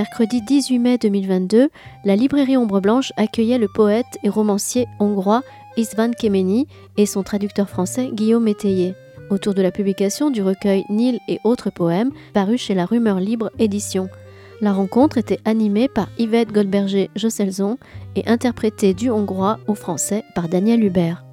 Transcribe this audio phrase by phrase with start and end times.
[0.00, 1.68] mercredi 18 mai 2022,
[2.06, 5.42] la librairie Ombre Blanche accueillait le poète et romancier hongrois
[5.76, 6.66] István Kemeny
[6.96, 8.94] et son traducteur français Guillaume Métayer,
[9.28, 13.50] autour de la publication du recueil Nil et autres poèmes paru chez la Rumeur Libre
[13.58, 14.08] Édition.
[14.62, 17.76] La rencontre était animée par Yvette Goldberger-Josselson
[18.16, 21.29] et interprétée du hongrois au français par Daniel Hubert.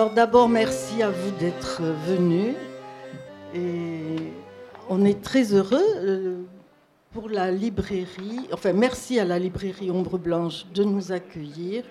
[0.00, 2.54] Alors d'abord, merci à vous d'être venus.
[3.54, 4.32] Et
[4.88, 6.38] on est très heureux euh,
[7.12, 11.84] pour la librairie, enfin merci à la librairie Ombre Blanche de nous accueillir.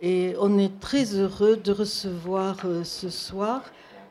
[0.00, 3.62] Et on est très heureux de recevoir euh, ce soir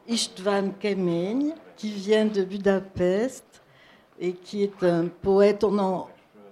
[0.09, 3.45] Istvan Kemény, qui vient de Budapest
[4.19, 5.63] et qui est un poète.
[5.63, 6.07] On,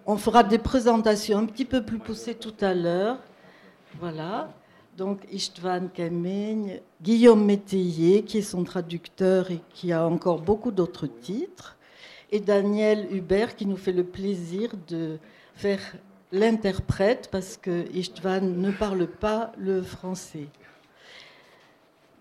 [0.06, 3.18] on fera des présentations un petit peu plus poussées tout à l'heure.
[4.00, 4.48] Voilà.
[5.02, 11.08] Donc Istvan Kemény, Guillaume Métayer, qui est son traducteur et qui a encore beaucoup d'autres
[11.08, 11.76] titres
[12.32, 15.18] et Daniel Hubert qui nous fait le plaisir de
[15.56, 15.80] faire
[16.32, 20.50] l'interprète parce que Istvan ne parle pas le français.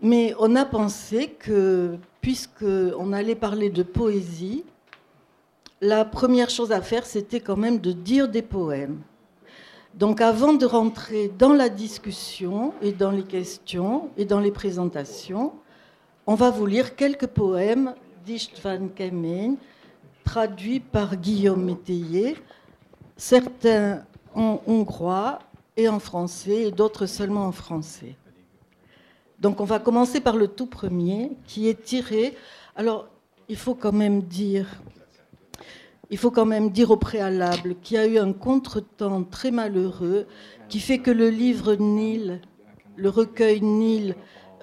[0.01, 4.65] Mais on a pensé que, puisqu'on allait parler de poésie,
[5.83, 9.03] la première chose à faire, c'était quand même de dire des poèmes.
[9.95, 15.53] Donc avant de rentrer dans la discussion et dans les questions et dans les présentations,
[16.27, 19.59] on va vous lire quelques poèmes d'Istvan Kemény
[20.25, 22.37] traduit par Guillaume Métayer,
[23.17, 25.41] certains en hongrois
[25.77, 28.15] et en français, et d'autres seulement en français.
[29.41, 32.37] Donc on va commencer par le tout premier, qui est tiré.
[32.77, 33.09] Alors,
[33.49, 34.67] il faut quand même dire,
[36.11, 40.27] il faut quand même dire au préalable qu'il y a eu un contretemps très malheureux
[40.69, 42.41] qui fait que le livre Nil,
[42.97, 44.17] le recueil Nil,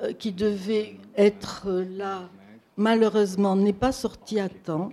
[0.03, 2.29] euh, qui devait être là,
[2.75, 4.89] malheureusement, n'est pas sorti à temps.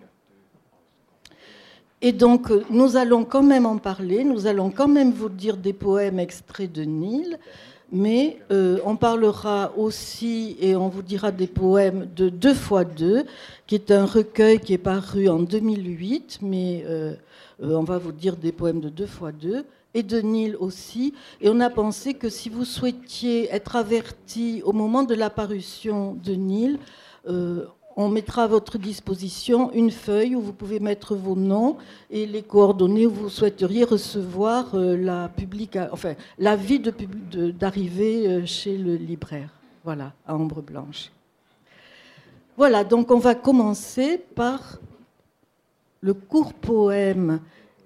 [2.00, 5.56] Et donc, euh, nous allons quand même en parler, nous allons quand même vous dire
[5.56, 7.38] des poèmes extraits de Nil,
[7.92, 13.24] mais euh, on parlera aussi et on vous dira des poèmes de Deux fois deux,
[13.66, 17.14] qui est un recueil qui est paru en 2008, mais euh,
[17.60, 21.14] on va vous dire des poèmes de Deux fois deux et de Nil aussi.
[21.40, 26.32] Et on a pensé que si vous souhaitiez être averti au moment de l'apparition de
[26.32, 26.78] Nil,
[27.96, 31.76] on mettra à votre disposition une feuille où vous pouvez mettre vos noms
[32.10, 38.76] et les coordonnées où vous souhaiteriez recevoir euh, la public, enfin, l'avis d'arriver euh, chez
[38.76, 39.50] le libraire.
[39.84, 41.10] Voilà, à Ombre Blanche.
[42.56, 44.78] Voilà, donc on va commencer par
[46.00, 47.40] le court poème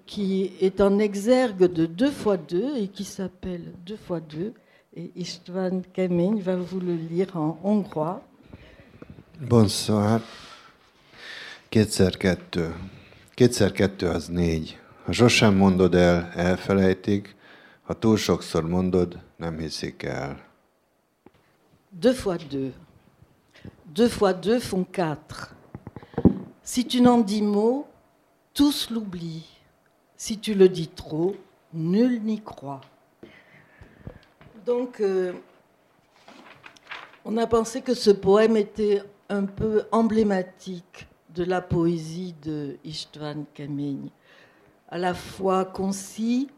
[0.06, 4.52] qui est en exergue de deux fois deux et qui s'appelle deux fois deux.
[4.96, 8.22] Et Istvan Kemény va vous le lire en hongrois.
[9.47, 10.21] Bonsoir.
[11.69, 12.75] Kétszer kettő.
[13.34, 14.81] Kétszer kettő az négy.
[15.04, 17.37] Ha sosem mondod el, elfelejtik.
[17.82, 20.41] Ha túl sokszor mondod, nem hiszik el.
[22.00, 22.72] Deux fois deux.
[23.93, 25.55] Deux fois deux font quatre.
[26.62, 27.87] Si tu n'en dis mot,
[28.53, 29.47] tous l'oublient.
[30.16, 31.37] Si tu le dis trop,
[31.70, 32.81] nul n'y croit.
[34.65, 35.32] Donc, euh,
[37.25, 43.44] on a pensé que ce poème était un peu emblématique de la poésie de Istvan
[43.54, 44.10] Kemény,
[44.88, 46.48] à la fois concis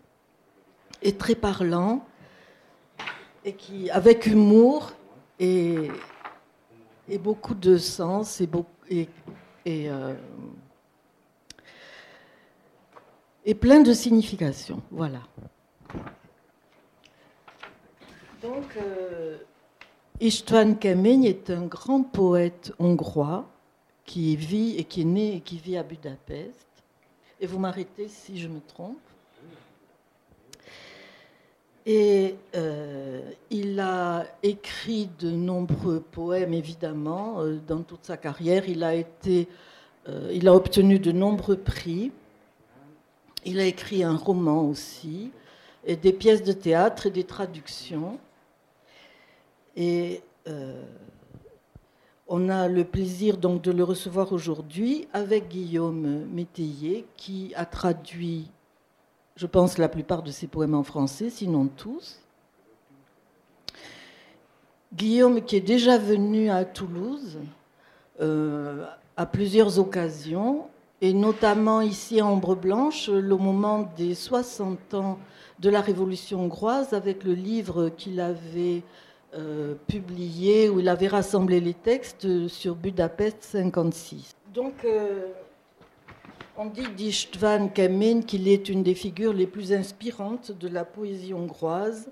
[1.03, 2.05] et très parlant,
[3.45, 4.93] et qui, avec humour
[5.39, 5.91] et,
[7.21, 9.09] beaucoup de sens et,
[9.67, 10.15] euh,
[13.61, 14.81] plein de signification.
[14.91, 15.21] Voilà.
[18.43, 19.39] Donc, euh,
[20.23, 23.49] Istvan Kemény est un grand poète hongrois
[24.05, 26.67] qui vit et qui est né et qui vit à Budapest.
[27.41, 28.99] Et vous m'arrêtez si je me trompe.
[31.87, 38.69] Et euh, il a écrit de nombreux poèmes, évidemment, euh, dans toute sa carrière.
[38.69, 39.49] Il a, été,
[40.07, 42.13] euh, il a obtenu de nombreux prix.
[43.47, 45.31] Il a écrit un roman aussi,
[45.87, 48.19] et des pièces de théâtre et des traductions.
[49.77, 50.83] Et euh,
[52.29, 58.51] on a le plaisir donc de le recevoir aujourd'hui avec Guillaume Métayer qui a traduit,
[59.37, 62.21] je pense, la plupart de ses poèmes en français, sinon tous.
[64.93, 67.39] Guillaume qui est déjà venu à Toulouse
[68.21, 70.67] euh, à plusieurs occasions
[71.01, 75.19] et notamment ici à Ombre Blanche, le moment des 60 ans
[75.59, 78.83] de la Révolution hongroise, avec le livre qu'il avait
[79.35, 84.35] euh, publié, où il avait rassemblé les textes sur Budapest 56.
[84.53, 85.29] Donc, euh,
[86.57, 91.33] on dit d'István Kemény qu'il est une des figures les plus inspirantes de la poésie
[91.33, 92.11] hongroise.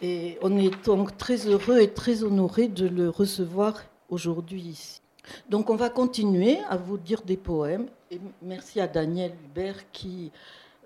[0.00, 5.00] Et on est donc très heureux et très honoré de le recevoir aujourd'hui ici.
[5.48, 7.86] Donc on va continuer à vous dire des poèmes.
[8.10, 10.30] Et merci à Daniel Hubert qui,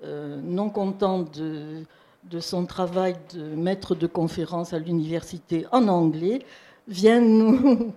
[0.05, 1.82] euh, non content de,
[2.30, 6.40] de, son travail de maître de conférence à l'université en anglais,
[6.86, 7.92] vient nous,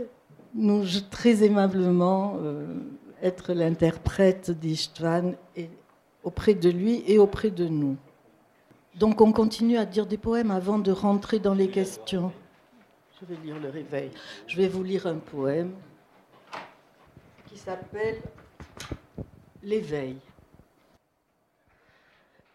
[0.54, 2.66] nous très aimablement euh,
[3.22, 5.32] être l'interprète d'Istvan
[6.22, 7.96] auprès de lui et auprès de nous.
[8.96, 12.32] Donc on continue à dire des poèmes avant de rentrer dans les questions.
[13.20, 14.10] Je vais lire le réveil.
[14.46, 15.72] Je vais vous lire un poème
[17.46, 18.20] qui s'appelle
[19.62, 20.16] L'éveil.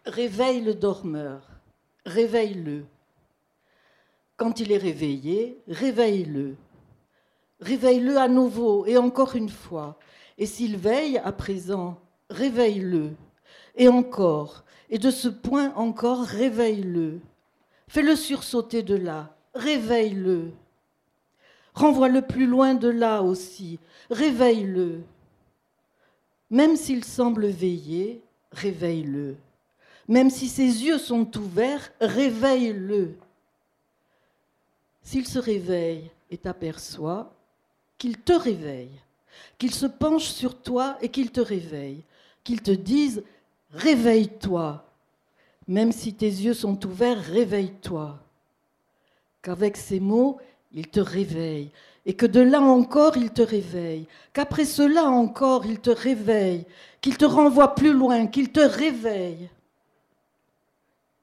[0.06, 1.42] Réveille le dormeur,
[2.06, 2.86] réveille-le.
[4.38, 6.56] Quand il est réveillé, réveille-le.
[7.60, 9.98] Réveille-le à nouveau et encore une fois.
[10.38, 12.00] Et s'il veille à présent,
[12.30, 13.10] réveille-le.
[13.76, 17.20] Et encore, et de ce point encore, réveille-le.
[17.86, 20.52] Fais-le sursauter de là, réveille-le.
[21.74, 23.78] Renvoie-le plus loin de là aussi,
[24.10, 25.02] réveille-le.
[26.48, 29.36] Même s'il semble veiller, réveille-le.
[30.08, 33.14] Même si ses yeux sont ouverts, réveille-le.
[35.02, 37.32] S'il se réveille et t'aperçoit,
[37.98, 39.00] qu'il te réveille
[39.58, 42.02] qu'il se penche sur toi et qu'il te réveille,
[42.44, 43.22] qu'il te dise
[43.72, 44.84] Réveille-toi.
[45.68, 48.18] Même si tes yeux sont ouverts, réveille-toi.
[49.42, 50.38] Qu'avec ces mots,
[50.72, 51.70] il te réveille,
[52.04, 56.64] et que de là encore, il te réveille, qu'après cela encore, il te réveille,
[57.00, 59.48] qu'il te renvoie plus loin, qu'il te réveille.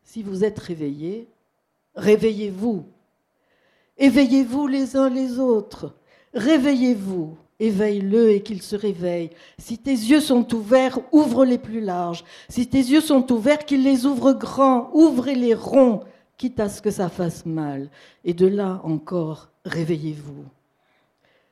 [0.07, 1.27] Si vous êtes réveillés,
[1.95, 2.85] réveillez-vous.
[3.97, 5.93] Éveillez-vous les uns les autres.
[6.33, 7.37] Réveillez-vous.
[7.59, 9.31] Éveille-le et qu'il se réveille.
[9.57, 12.23] Si tes yeux sont ouverts, ouvre-les plus larges.
[12.47, 14.89] Si tes yeux sont ouverts, qu'il les ouvre grands.
[14.93, 16.05] Ouvrez-les ronds,
[16.37, 17.89] quitte à ce que ça fasse mal.
[18.23, 20.45] Et de là encore, réveillez-vous.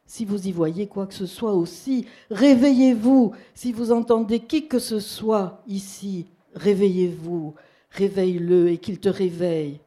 [0.05, 3.33] Si vous y voyez quoi que ce soit aussi, réveillez-vous.
[3.53, 7.53] Si vous entendez qui que ce soit ici, réveillez-vous.
[7.95, 9.79] Réveille-le et qu'il te réveille.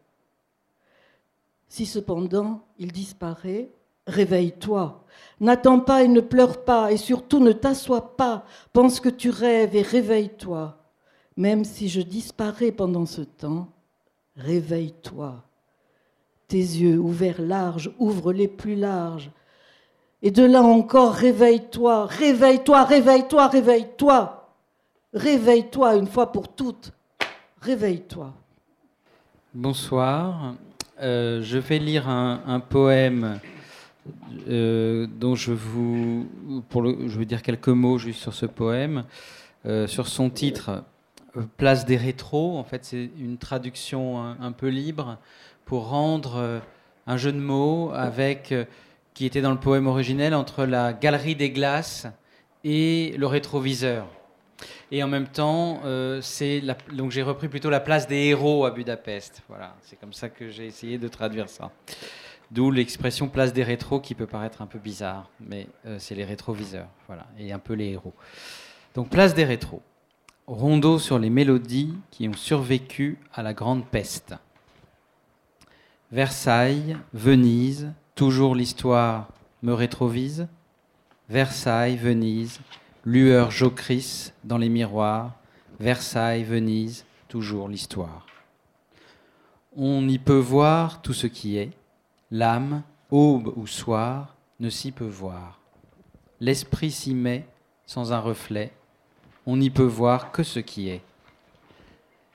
[1.68, 3.70] Si cependant il disparaît,
[4.06, 5.04] réveille-toi.
[5.40, 9.76] N'attends pas et ne pleure pas, et surtout ne t'assois pas, pense que tu rêves
[9.76, 10.78] et réveille-toi.
[11.36, 13.68] Même si je disparais pendant ce temps,
[14.36, 15.44] réveille-toi.
[16.48, 19.30] Tes yeux ouverts larges, ouvre-les plus larges.
[20.22, 24.54] Et de là encore, réveille-toi, réveille-toi, réveille-toi, réveille-toi.
[25.12, 26.92] Réveille-toi une fois pour toutes.
[27.60, 28.32] Réveille-toi.
[29.54, 30.54] Bonsoir.
[31.00, 33.40] Euh, je vais lire un poème
[34.48, 36.26] euh, dont je vous,
[36.70, 39.04] veux dire quelques mots juste sur ce poème,
[39.66, 40.84] euh, sur son titre,
[41.56, 42.58] Place des rétros.
[42.58, 45.18] En fait, c'est une traduction un, peu libre
[45.66, 46.62] pour rendre
[47.06, 48.52] un jeu de mots avec
[49.14, 52.08] qui était dans le poème originel entre la galerie des glaces
[52.64, 54.06] et le rétroviseur.
[54.90, 55.80] Et en même temps,
[56.22, 59.42] c'est donc j'ai repris plutôt la place des héros à Budapest.
[59.48, 61.70] Voilà, c'est comme ça que j'ai essayé de traduire ça.
[62.50, 66.24] D'où l'expression place des rétros qui peut paraître un peu bizarre, mais euh, c'est les
[66.24, 68.14] rétroviseurs, voilà, et un peu les héros.
[68.94, 69.82] Donc place des rétros.
[70.46, 74.34] Rondeau sur les mélodies qui ont survécu à la grande peste.
[76.10, 79.28] Versailles, Venise, toujours l'histoire
[79.62, 80.48] me rétrovise.
[81.28, 82.60] Versailles, Venise,
[83.04, 85.32] lueur jocrisse dans les miroirs.
[85.80, 88.26] Versailles, Venise, toujours l'histoire.
[89.76, 91.70] On y peut voir tout ce qui est
[92.30, 95.60] L'âme, aube ou soir, ne s'y peut voir.
[96.40, 97.46] L'esprit s'y met
[97.86, 98.70] sans un reflet,
[99.46, 101.00] on n'y peut voir que ce qui est.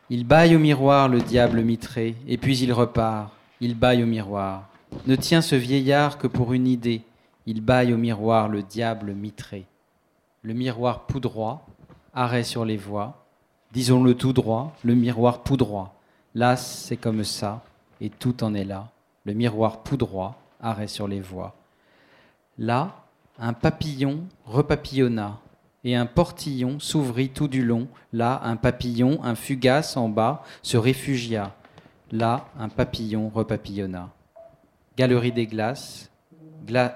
[0.09, 4.67] Il baille au miroir le diable mitré, et puis il repart, il baille au miroir.
[5.05, 7.03] Ne tient ce vieillard que pour une idée,
[7.45, 9.67] il baille au miroir le diable mitré.
[10.43, 11.65] Le miroir poudroit,
[12.13, 13.25] arrêt sur les voies,
[13.71, 15.95] disons-le tout droit, le miroir poudroit.
[16.35, 17.63] Là, c'est comme ça,
[17.99, 18.93] et tout en est là
[19.25, 21.55] le miroir poudroit, arrêt sur les voies.
[22.57, 23.03] Là,
[23.39, 25.39] un papillon repapillonna,
[25.83, 27.87] et un portillon s'ouvrit tout du long.
[28.13, 31.53] Là, un papillon, un fugace en bas, se réfugia.
[32.11, 34.09] Là, un papillon repapillonna.
[34.95, 36.09] Galerie des glaces,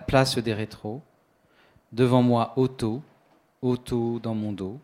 [0.08, 1.02] place des rétros.
[1.92, 3.02] Devant moi, auto,
[3.68, 4.80] auto dans mon dos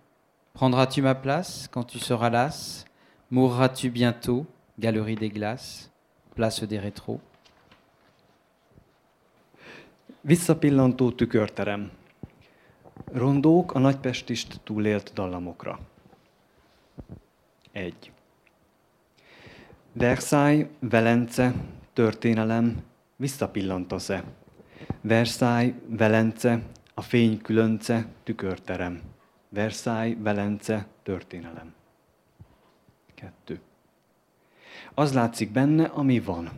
[0.54, 2.86] Prendras-tu ma place quand tu seras las?
[3.32, 4.46] Mourras-tu bientôt
[4.78, 5.90] Galerie des glaces,
[6.36, 7.20] place des rétros?
[10.22, 11.92] Visszapillantó tükörterem.
[13.14, 15.80] Rondók a nagypestist túlélt dallamokra.
[17.72, 18.12] Egy.
[19.94, 21.54] Versailles, Velence,
[21.94, 22.84] történelem,
[23.16, 24.24] visszapillantasz-e?
[25.02, 29.02] Versailles, Velence, a fény különce, tükörterem.
[29.50, 31.74] Versailles, Velence, történelem.
[33.14, 33.60] Kettő.
[34.94, 36.50] Az látszik benne, ami van.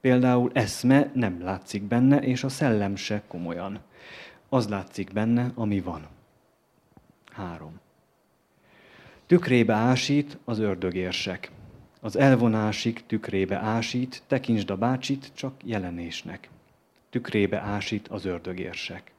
[0.00, 3.80] Például eszme nem látszik benne, és a szellem se komolyan.
[4.48, 6.06] Az látszik benne, ami van.
[7.32, 7.80] Három.
[9.26, 11.50] Tükrébe ásít az ördögérsek.
[12.00, 16.48] Az elvonásig tükrébe ásít, tekintsd a bácsit csak jelenésnek.
[17.10, 19.13] Tükrébe ásít az ördögérsek.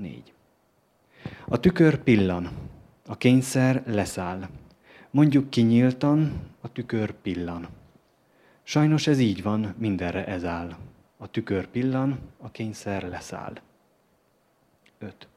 [0.00, 0.32] Négy.
[1.48, 2.48] A tükör pillan,
[3.06, 4.48] a kényszer leszáll.
[5.10, 7.68] Mondjuk kinyíltan, a tükör pillan.
[8.62, 10.76] Sajnos ez így van, mindenre ez áll.
[11.16, 13.60] A tükör pillan, a kényszer leszáll.
[14.98, 15.28] 5.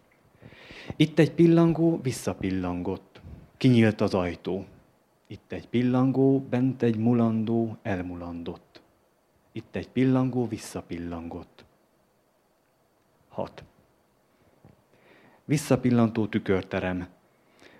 [0.95, 3.21] Itt egy pillangó visszapillangott.
[3.57, 4.65] Kinyílt az ajtó.
[5.27, 8.81] Itt egy pillangó, bent egy mulandó, elmulandott.
[9.51, 11.65] Itt egy pillangó visszapillangott.
[13.29, 13.63] 6.
[15.45, 17.07] Visszapillantó tükörterem.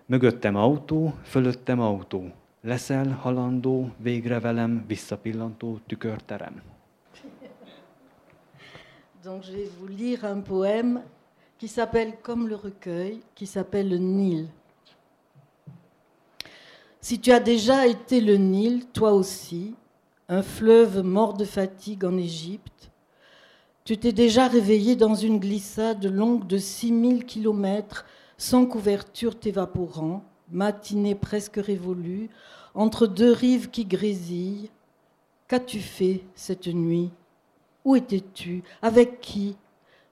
[0.05, 2.31] Mögöttem autó, fölöttem autó.
[2.61, 6.61] Leszel halandó, végre velem visszapillantó tükörterem.
[9.23, 11.01] Donc je vais vous lire un poème
[11.57, 14.47] qui s'appelle comme le recueil, qui s'appelle le Nil.
[16.99, 19.73] Si tu as déjà été le Nil, toi aussi,
[20.27, 22.72] un fleuve mort de fatigue en Égypte,
[23.85, 28.05] tu t'es déjà réveillé dans une glissade longue de 6000 kilomètres,
[28.37, 32.29] sans couverture t'évaporant, matinée presque révolue,
[32.75, 34.69] entre deux rives qui grésillent.
[35.49, 37.11] Qu'as-tu fait cette nuit?
[37.83, 38.63] Où étais-tu?
[38.81, 39.57] Avec qui?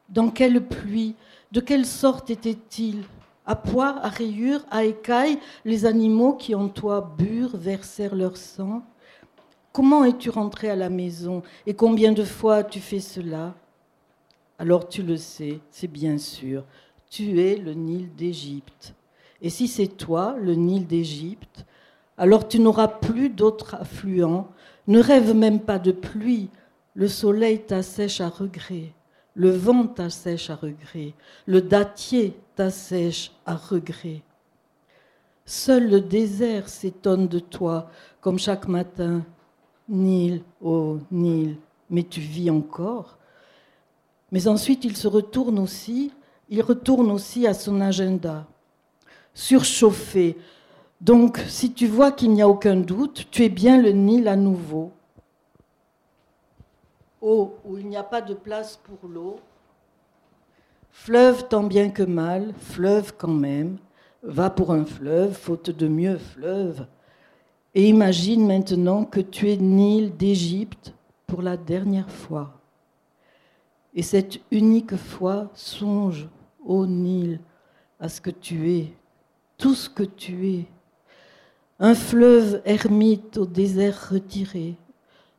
[0.09, 1.15] Dans quelle pluie?
[1.53, 3.03] De quelle sorte était-il
[3.45, 8.83] À pois, à rayures, à écailles, les animaux qui en toi burent versèrent leur sang?
[9.71, 11.41] Comment es-tu rentré à la maison?
[11.65, 13.55] Et combien de fois as-tu fait cela?
[14.61, 16.65] Alors tu le sais, c'est bien sûr,
[17.09, 18.93] tu es le Nil d'Égypte.
[19.41, 21.65] Et si c'est toi, le Nil d'Égypte,
[22.15, 24.49] alors tu n'auras plus d'autres affluents.
[24.85, 26.47] Ne rêve même pas de pluie.
[26.93, 28.93] Le soleil t'assèche à regret.
[29.33, 31.15] Le vent t'assèche à regret.
[31.47, 34.21] Le dattier t'assèche à regret.
[35.43, 37.89] Seul le désert s'étonne de toi,
[38.19, 39.25] comme chaque matin.
[39.89, 41.57] Nil, oh Nil,
[41.89, 43.17] mais tu vis encore.
[44.31, 46.11] Mais ensuite, il se retourne aussi,
[46.50, 48.47] il retourne aussi à son agenda.
[49.33, 50.38] Surchauffé.
[51.00, 54.35] Donc, si tu vois qu'il n'y a aucun doute, tu es bien le Nil à
[54.35, 54.91] nouveau.
[57.21, 59.39] Eau où il n'y a pas de place pour l'eau.
[60.91, 63.77] Fleuve tant bien que mal, fleuve quand même.
[64.23, 66.85] Va pour un fleuve, faute de mieux, fleuve.
[67.73, 70.93] Et imagine maintenant que tu es Nil d'Égypte
[71.25, 72.60] pour la dernière fois.
[73.93, 76.29] Et cette unique fois, songe,
[76.63, 77.39] ô Nil,
[78.00, 78.93] à ce que tu es,
[79.57, 80.65] tout ce que tu es.
[81.79, 84.75] Un fleuve ermite au désert retiré,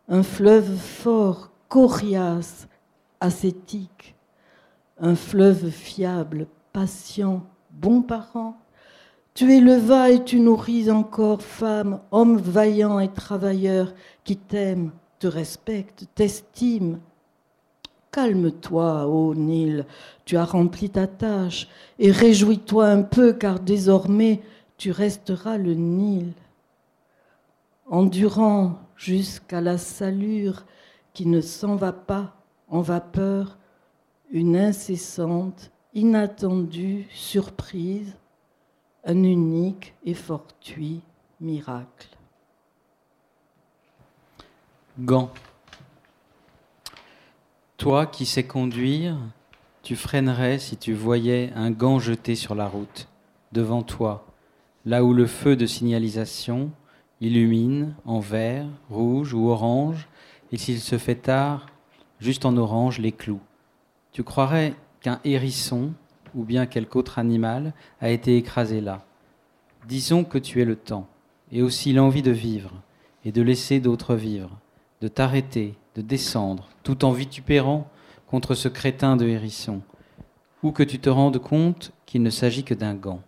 [0.08, 2.68] un fleuve fort, coriace,
[3.20, 4.14] ascétique,
[4.98, 8.58] un fleuve fiable, patient, bon parent.
[9.34, 13.94] Tu élevas et tu nourris encore, femme, homme vaillant et travailleur,
[14.24, 17.00] qui t'aime, te respecte, t'estime.
[18.12, 19.86] Calme-toi, ô Nil,
[20.26, 21.66] tu as rempli ta tâche,
[21.98, 24.42] et réjouis-toi un peu, car désormais
[24.76, 26.32] tu resteras le Nil,
[27.86, 30.64] endurant jusqu'à la salure
[31.14, 32.36] qui ne s'en va pas
[32.68, 33.56] en vapeur,
[34.30, 38.14] une incessante, inattendue surprise,
[39.04, 41.00] un unique et fortuit
[41.40, 42.08] miracle.
[44.98, 45.30] Gant.
[47.82, 49.16] Toi qui sais conduire,
[49.82, 53.08] tu freinerais si tu voyais un gant jeté sur la route,
[53.50, 54.24] devant toi,
[54.84, 56.70] là où le feu de signalisation
[57.20, 60.06] illumine en vert, rouge ou orange,
[60.52, 61.66] et s'il se fait tard,
[62.20, 63.40] juste en orange, les clous.
[64.12, 65.90] Tu croirais qu'un hérisson
[66.36, 69.04] ou bien quelque autre animal a été écrasé là.
[69.88, 71.08] Disons que tu es le temps,
[71.50, 72.80] et aussi l'envie de vivre,
[73.24, 74.56] et de laisser d'autres vivre,
[75.00, 77.88] de t'arrêter, de descendre, tout en vitupérant
[78.26, 79.82] contre ce crétin de hérisson,
[80.62, 83.20] ou que tu te rendes compte qu'il ne s'agit que d'un gant,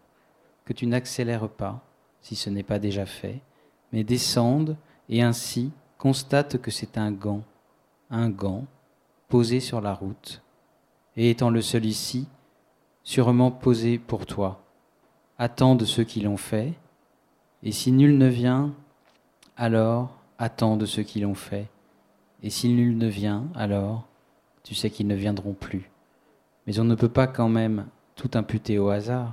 [0.65, 1.83] que tu n'accélères pas,
[2.23, 3.41] si ce n'est pas déjà fait,
[3.93, 4.77] mais descende
[5.09, 7.43] et ainsi constate que c'est un gant,
[8.11, 8.65] un gant
[9.29, 10.43] posé sur la route,
[11.17, 12.27] et étant le seul ici,
[13.03, 14.63] sûrement posé pour toi.
[15.39, 16.75] Attends de ceux qui l'ont fait,
[17.63, 18.73] et si nul ne vient,
[19.57, 21.69] alors attends de ceux qui l'ont fait,
[22.45, 24.07] et si nul ne vient, alors
[24.63, 25.91] tu sais qu'ils ne viendront plus.
[26.67, 27.87] Mais on ne peut pas quand même
[28.17, 29.33] tout imputer au hasard.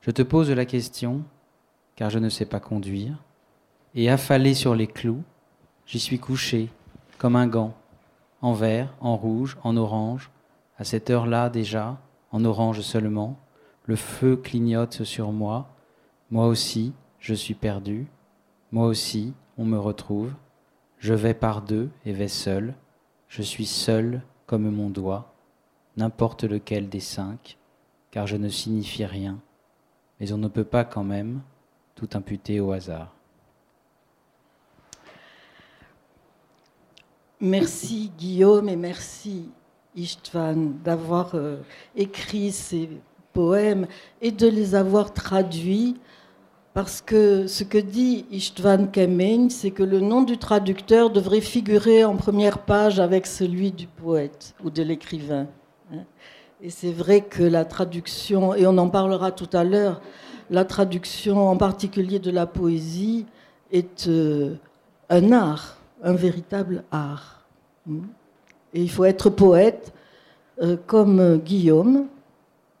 [0.00, 1.22] Je te pose la question,
[1.96, 3.12] car je ne sais pas conduire,
[3.94, 5.22] et affalé sur les clous,
[5.84, 6.70] j'y suis couché,
[7.18, 7.74] comme un gant,
[8.40, 10.30] en vert, en rouge, en orange,
[10.78, 11.98] à cette heure-là déjà,
[12.32, 13.38] en orange seulement,
[13.84, 15.68] le feu clignote sur moi,
[16.30, 18.06] moi aussi, je suis perdu,
[18.72, 20.32] moi aussi, on me retrouve,
[21.00, 22.74] je vais par deux et vais seul,
[23.28, 25.32] je suis seul comme mon doigt,
[25.96, 27.56] n'importe lequel des cinq,
[28.10, 29.40] car je ne signifie rien,
[30.20, 31.40] mais on ne peut pas quand même
[31.94, 33.14] tout imputer au hasard.
[37.40, 39.48] Merci Guillaume et merci
[39.96, 41.56] Istvan d'avoir euh,
[41.96, 42.90] écrit ces
[43.32, 43.86] poèmes
[44.20, 45.96] et de les avoir traduits.
[46.72, 52.04] Parce que ce que dit Istvan Kemeň, c'est que le nom du traducteur devrait figurer
[52.04, 55.48] en première page avec celui du poète ou de l'écrivain.
[55.92, 56.04] Hein.
[56.62, 60.00] Et c'est vrai que la traduction, et on en parlera tout à l'heure,
[60.48, 63.26] la traduction en particulier de la poésie
[63.72, 64.54] est euh,
[65.08, 67.44] un art un véritable art.
[68.72, 69.92] Et il faut être poète
[70.62, 72.06] euh, comme euh, Guillaume,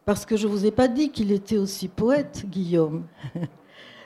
[0.04, 3.04] parce que je ne vous ai pas dit qu'il était aussi poète, Guillaume.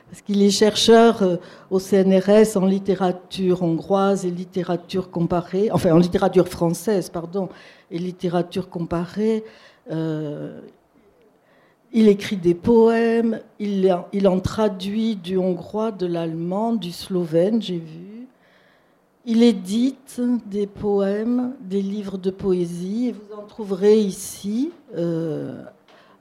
[0.09, 1.37] parce qu'il est chercheur euh,
[1.71, 7.49] au CNRS en littérature hongroise et littérature comparée, enfin en littérature française, pardon,
[7.91, 9.45] et littérature comparée.
[11.93, 17.79] il écrit des poèmes, il, il en traduit du hongrois, de l'allemand, du slovène, j'ai
[17.79, 18.15] vu.
[19.27, 25.65] Il édite des poèmes, des livres de poésie, et vous en trouverez ici, euh,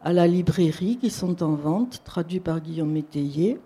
[0.01, 3.59] à la librairie, qui sont en vente, traduits par Guillaume Métayer.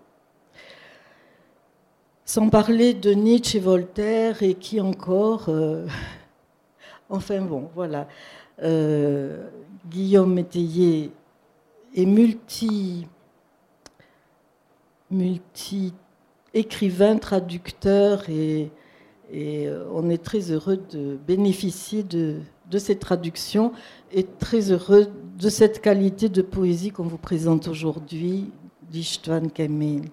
[2.29, 5.45] Sans parler de Nietzsche et Voltaire, et qui encore.
[5.47, 5.87] Euh,
[7.09, 8.09] enfin bon, voilà.
[8.61, 9.47] Euh,
[9.89, 11.11] Guillaume Métayer
[11.95, 13.07] est multi.
[15.09, 15.93] multi
[16.53, 18.71] écrivain, traducteur et
[19.33, 23.71] euh, on est très heureux de bénéficier de, de cette traduction
[24.11, 25.07] et très heureux
[25.39, 28.51] de cette qualité de poésie qu'on vous présente aujourd'hui
[28.89, 30.09] d'Ishtvan Kamil.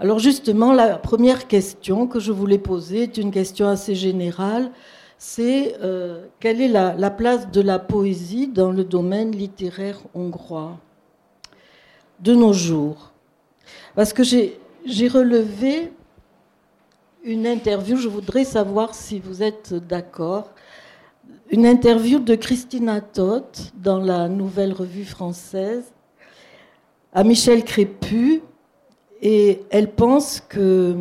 [0.00, 4.70] Alors justement, la première question que je voulais poser est une question assez générale.
[5.18, 10.78] C'est euh, quelle est la, la, place de la poésie dans le domaine littéraire hongrois
[12.20, 13.12] de nos jours?
[13.96, 15.92] Parce que j'ai relevé
[17.24, 20.52] une interview, je voudrais savoir si vous êtes d'accord,
[21.50, 25.92] une interview de Christina Toth dans la Nouvelle Revue française
[27.12, 28.42] à Michel Crépu,
[29.20, 30.96] et elle pense que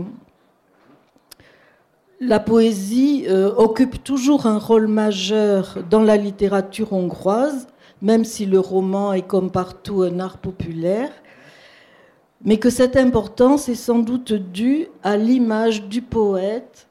[2.19, 7.67] la poésie euh, occupe toujours un rôle majeur dans la littérature hongroise,
[8.01, 11.12] même si le roman est comme partout un art populaire,
[12.43, 16.88] mais que cette importance est sans doute due à l'image du poète,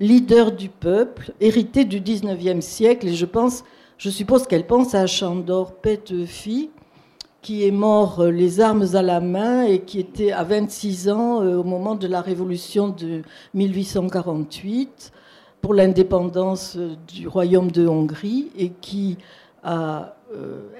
[0.00, 3.08] leader du peuple, hérité du XIXe siècle.
[3.08, 3.64] Et je pense,
[3.98, 6.70] je suppose qu'elle pense à Chandor Petefi,
[7.42, 11.42] qui est mort euh, les armes à la main et qui était à 26 ans
[11.42, 13.22] euh, au moment de la révolution de
[13.54, 15.12] 1848
[15.60, 19.18] pour l'indépendance euh, du royaume de Hongrie et qui
[19.64, 20.16] a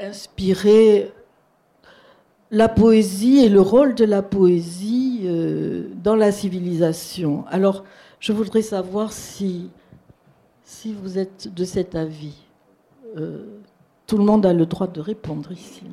[0.00, 1.12] inspiré
[2.50, 5.28] la poésie et le rôle de la poésie
[6.02, 7.44] dans la civilisation.
[7.48, 7.84] Alors,
[8.18, 9.70] je voudrais savoir si,
[10.64, 12.34] si vous êtes de cet avis.
[13.14, 15.84] Tout le monde a le droit de répondre ici.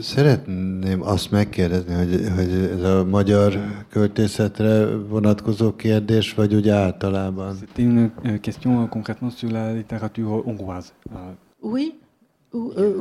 [0.00, 7.56] Szeretném azt megkérdezni, hogy, hogy ez a magyar költészetre vonatkozó kérdés, vagy úgy általában?
[7.56, 10.92] C'était une question concrètement sur la littérature hongroise.
[11.60, 11.94] Oui,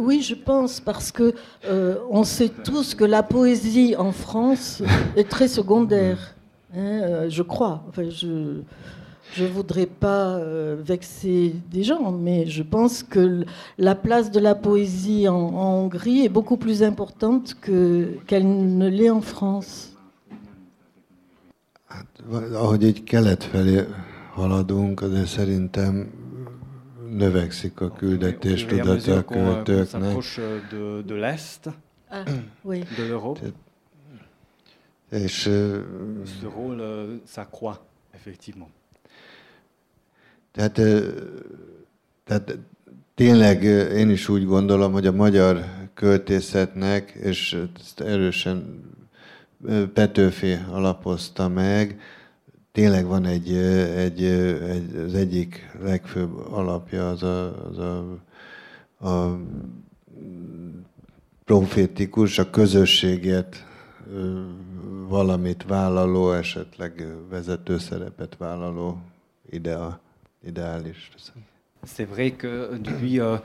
[0.06, 1.34] oui, je pense, parce que
[1.69, 4.82] euh, on sait tous que la poésie en France
[5.15, 6.36] est très secondaire.
[6.75, 7.84] Hein, euh, je crois.
[7.88, 8.62] Enfin, je
[9.36, 10.39] je voudrais pas
[10.84, 13.46] vexer des gens, mais je pense que
[13.78, 19.10] la place de la poésie en, Hongrie est beaucoup plus importante que qu'elle ne l'est
[19.10, 19.89] en France.
[22.56, 23.86] Ahogy egy kelet felé
[24.36, 26.12] haladunk, azért szerintem
[27.10, 29.86] növekszik a küldetés tudata a euh, költőknek.
[29.88, 31.69] s'approche euh, de, de l'Est,
[32.10, 32.24] Ah,
[32.63, 32.80] oui.
[32.98, 33.39] de l'Europe,
[35.12, 38.69] És ce rôle euh, s'accroît, effectivement.
[40.54, 40.74] Tehát,
[42.24, 42.58] tehát
[43.16, 43.63] tényleg
[43.94, 48.82] én is úgy gondolom, hogy a magyar költészetnek, és ezt erősen
[49.94, 52.00] Petőfi alapozta meg,
[52.72, 53.54] tényleg van egy,
[53.96, 58.18] egy, egy az egyik legfőbb alapja az a, az a,
[59.10, 59.39] a
[61.46, 63.66] profétikus, a közösségért
[64.13, 64.42] ö,
[65.08, 69.02] valamit vállaló, esetleg vezető szerepet vállaló
[69.50, 70.00] idea,
[70.45, 71.12] ideális.
[71.86, 73.38] C'est vrai que euh, depuis, euh,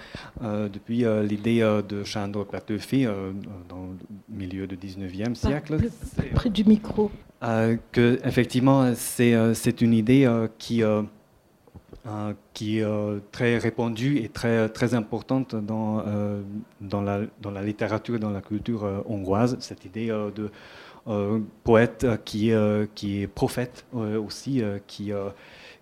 [0.43, 3.33] euh, depuis euh, l'idée euh, de Sándor Petőfi euh,
[3.69, 5.91] dans le milieu du 19e siècle, Plus-
[6.35, 7.11] Près du micro.
[7.43, 10.83] Euh, que effectivement c'est euh, c'est une idée euh, qui
[12.55, 16.41] qui est euh, très répandue et très très importante dans euh,
[16.81, 20.51] dans la dans la littérature et dans la culture euh, hongroise cette idée euh, de
[21.07, 25.29] euh, poète euh, qui est, euh, qui est prophète euh, aussi euh, qui euh,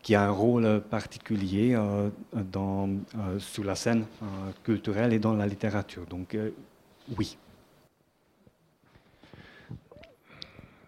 [0.06, 2.08] qui a un rôle particulier euh,
[2.52, 4.26] dans euh, sur la scène euh,
[4.62, 6.06] culturelle et dans la littérature.
[6.08, 6.36] Donc
[7.18, 7.36] oui.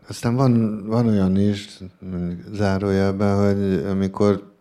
[0.08, 1.80] Aztán van, van olyan is,
[2.52, 4.52] zárójelben, hogy amikor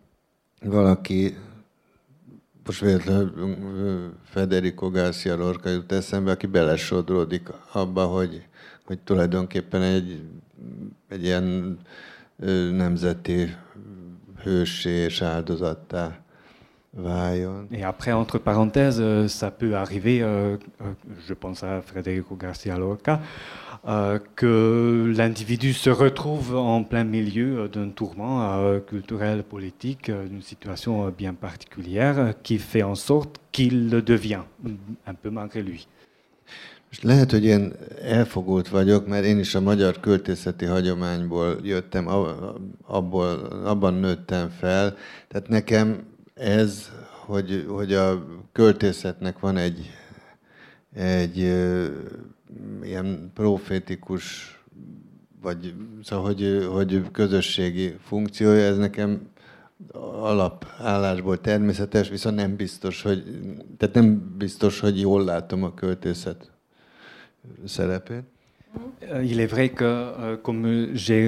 [0.62, 1.36] valaki,
[2.64, 8.46] most véletlenül Federico Garcia Lorca jut eszembe, aki belesodródik abba, hogy,
[8.84, 10.22] hogy tulajdonképpen egy,
[11.08, 11.78] egy ilyen
[12.72, 13.56] nemzeti
[17.70, 20.92] Et après, entre parenthèses, euh, ça peut arriver, euh, euh,
[21.26, 23.20] je pense à Federico Garcia Lorca,
[24.34, 32.34] que l'individu se retrouve en plein milieu d'un tourment culturel, politique, d'une situation bien particulière,
[32.42, 34.42] qui fait en sorte qu'il le devient,
[35.06, 35.86] un peu malgré lui.
[36.90, 37.72] És lehet, hogy én
[38.02, 42.06] elfogult vagyok, mert én is a magyar költészeti hagyományból jöttem,
[42.86, 43.28] abból,
[43.64, 44.96] abban nőttem fel.
[45.28, 46.90] Tehát nekem ez,
[47.26, 49.90] hogy, hogy a költészetnek van egy,
[50.94, 51.36] egy
[52.82, 54.56] ilyen profétikus,
[55.42, 59.28] vagy szóval, hogy, hogy közösségi funkciója, ez nekem
[60.20, 63.40] alapállásból természetes, viszont nem biztos, hogy,
[63.76, 66.50] tehát nem biztos, hogy jól látom a költészet
[67.64, 68.24] szerepét.
[69.10, 71.22] Euh, Il est vrai que euh, comme j'ai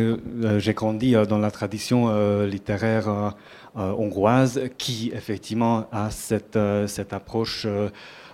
[0.44, 2.00] euh, grandi dans la tradition
[2.44, 3.34] littéraire
[3.74, 7.66] hongroise, qui effectivement a cette, cette approche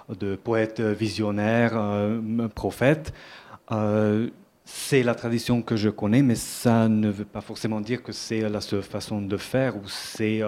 [0.09, 1.72] de poète visionnaire,
[2.55, 3.12] prophète,
[4.64, 8.49] c'est la tradition que je connais, mais ça ne veut pas forcément dire que c'est
[8.49, 10.42] la seule façon de faire ou c'est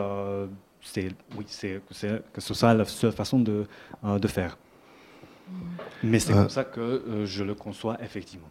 [1.36, 3.66] oui, que, que ce soit la seule façon de,
[4.02, 4.56] de faire.
[6.02, 8.50] Mais c'est Euh, comme ça que euh, je le conçois effectivement.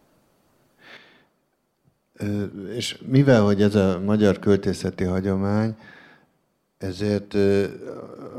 [2.19, 5.75] Ö, És mivel, hogy ez a magyar költészeti hagyomány,
[6.77, 7.33] ezért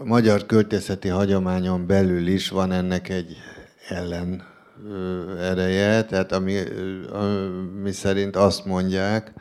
[0.00, 3.36] a magyar költészeti hagyományon belül is van ennek egy
[3.88, 4.42] ellen
[5.38, 6.56] ereje, tehát ami,
[7.12, 9.32] ami szerint azt mondják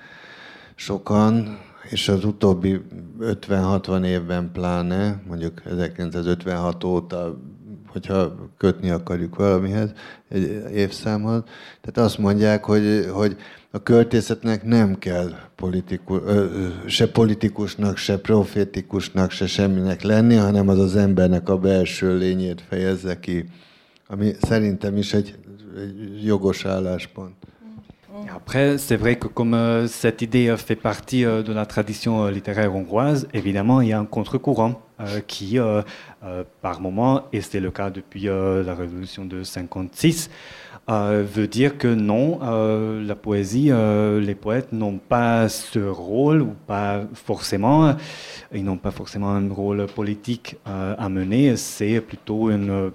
[0.76, 2.82] sokan, és az utóbbi
[3.20, 7.38] 50-60 évben pláne, mondjuk 1956 óta,
[7.88, 9.92] hogyha kötni akarjuk valamihez,
[10.30, 11.44] egy évszámhoz,
[11.82, 13.38] tehát azt mondják, hogy, hogy
[13.72, 16.22] a költészetnek nem kell politikus,
[16.86, 23.20] se politikusnak, se profétikusnak, se semminek lenni, hanem az az embernek a belső lényét fejezze
[23.20, 23.46] ki.
[24.08, 25.36] Ami szerintem is egy,
[25.78, 27.36] egy jogos álláspont.
[28.36, 32.24] Après, c'est vrai que comme euh, cette idée euh, fait partie euh, de la tradition
[32.24, 34.82] euh, littéraire hongroise, évidemment, il y a un contre-courant
[35.28, 35.82] qui, euh,
[36.24, 40.30] euh, par moment, et c'est le cas depuis euh, la révolution de 56,
[40.90, 46.42] euh, veut dire que non, euh, la poésie, euh, les poètes n'ont pas ce rôle
[46.42, 47.94] ou pas forcément,
[48.54, 51.58] ils n'ont pas forcément un rôle politique euh, à mener.
[51.58, 52.92] C'est plutôt une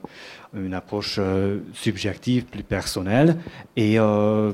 [0.54, 3.38] une approche euh, subjective, plus personnelle.
[3.76, 4.52] Et euh,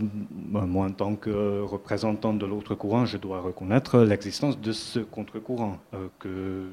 [0.50, 5.78] moi, en tant que représentant de l'autre courant, je dois reconnaître l'existence de ce contre-courant,
[5.94, 6.68] euh,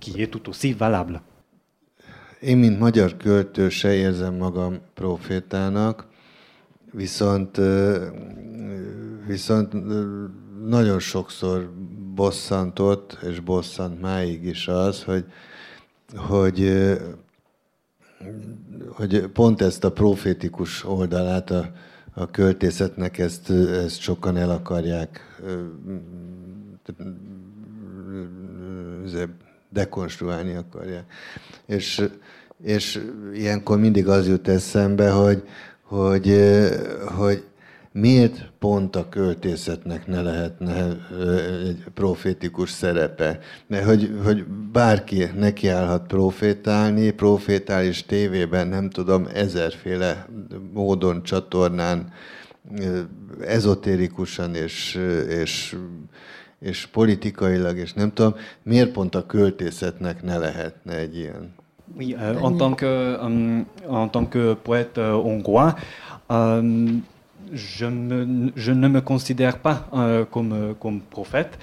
[0.00, 1.20] qui est tout aussi valable.
[2.40, 6.06] Én, mint magyar költő, se érzem magam profétának,
[6.92, 7.60] viszont,
[9.26, 9.72] viszont
[10.66, 11.70] nagyon sokszor
[12.14, 15.24] bosszantott, és bosszant máig is az, hogy,
[16.16, 16.70] hogy,
[18.88, 21.72] hogy pont ezt a profétikus oldalát a,
[22.14, 25.20] a költészetnek, ezt, ezt sokan el akarják
[29.68, 31.04] dekonstruálni akarják.
[31.66, 32.08] És,
[32.62, 33.04] és
[33.34, 35.42] ilyenkor mindig az jut eszembe, hogy,
[35.82, 36.36] hogy,
[37.16, 37.44] hogy
[37.92, 40.96] miért pont a költészetnek ne lehetne
[41.66, 43.38] egy profétikus szerepe?
[43.66, 50.26] Mert hogy, hogy bárki nekiállhat profétálni, profétális tévében, nem tudom, ezerféle
[50.72, 52.12] módon, csatornán,
[53.40, 55.76] ezotérikusan és, és,
[56.60, 61.54] és politikailag, és nem tudom, miért pont a költészetnek ne lehetne egy ilyen?
[61.96, 65.72] Oui, euh, en, tant que, um, en tant que poète euh, hongrois,
[66.28, 67.04] um,
[67.52, 71.58] je, ne me considère pas euh, comme, euh, comme prophète.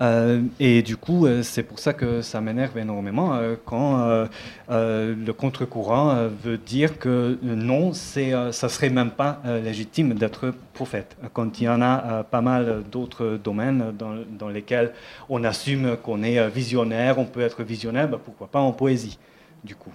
[0.00, 4.28] Euh, et du coup, c'est pour ça que ça m'énerve énormément quand
[4.68, 11.16] le contre-courant veut dire que non, c'est, ça serait même pas légitime d'être prophète.
[11.32, 13.92] Quand il y en a pas mal d'autres domaines
[14.38, 14.92] dans, lesquels
[15.28, 19.18] on assume qu'on est visionnaire, on peut être visionnaire, bah, pourquoi pas en poésie,
[19.64, 19.90] du coup.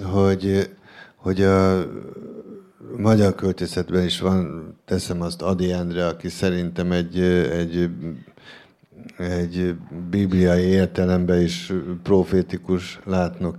[0.00, 0.70] Hogy,
[1.16, 1.86] hogy a
[2.96, 7.88] magyar költészetben is van, teszem azt Adi Endre, aki szerintem egy, egy,
[9.18, 9.74] egy
[10.10, 13.56] bibliai értelemben is profétikus látnok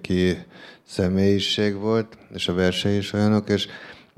[0.00, 0.36] ki
[0.86, 3.66] személyiség volt, és a versei is olyanok, és,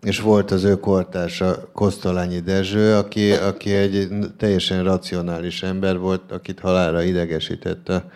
[0.00, 6.60] és volt az ő kortársa Kosztolányi Dezső, aki, aki egy teljesen racionális ember volt, akit
[6.60, 8.10] halára idegesítette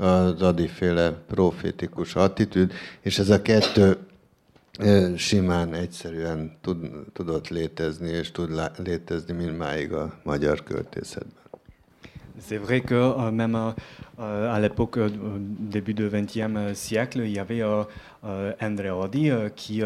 [0.00, 3.96] az adiféle profétikus attitűd, és ez a kettő
[5.16, 6.76] simán, egyszerűen tud,
[7.12, 11.39] tudott létezni, és tud létezni mindmáig a magyar költészetben.
[12.40, 13.54] C'est vrai que euh, même
[14.20, 17.84] euh, à l'époque, euh, début du XXe siècle, il y avait euh,
[19.56, 19.82] qui,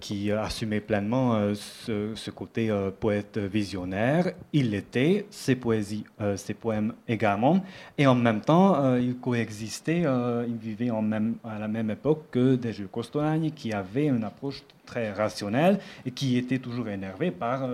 [0.00, 4.32] qui assumait pleinement ce, côté poète visionnaire.
[4.52, 6.04] Il était, ses poésies,
[6.36, 7.62] ses poèmes également,
[7.96, 10.04] et en même temps, il coexistait,
[10.46, 15.78] il vivait à la même époque que des Costolani qui avaient une approche très rationnelle
[16.04, 17.66] et qui était toujours énervé par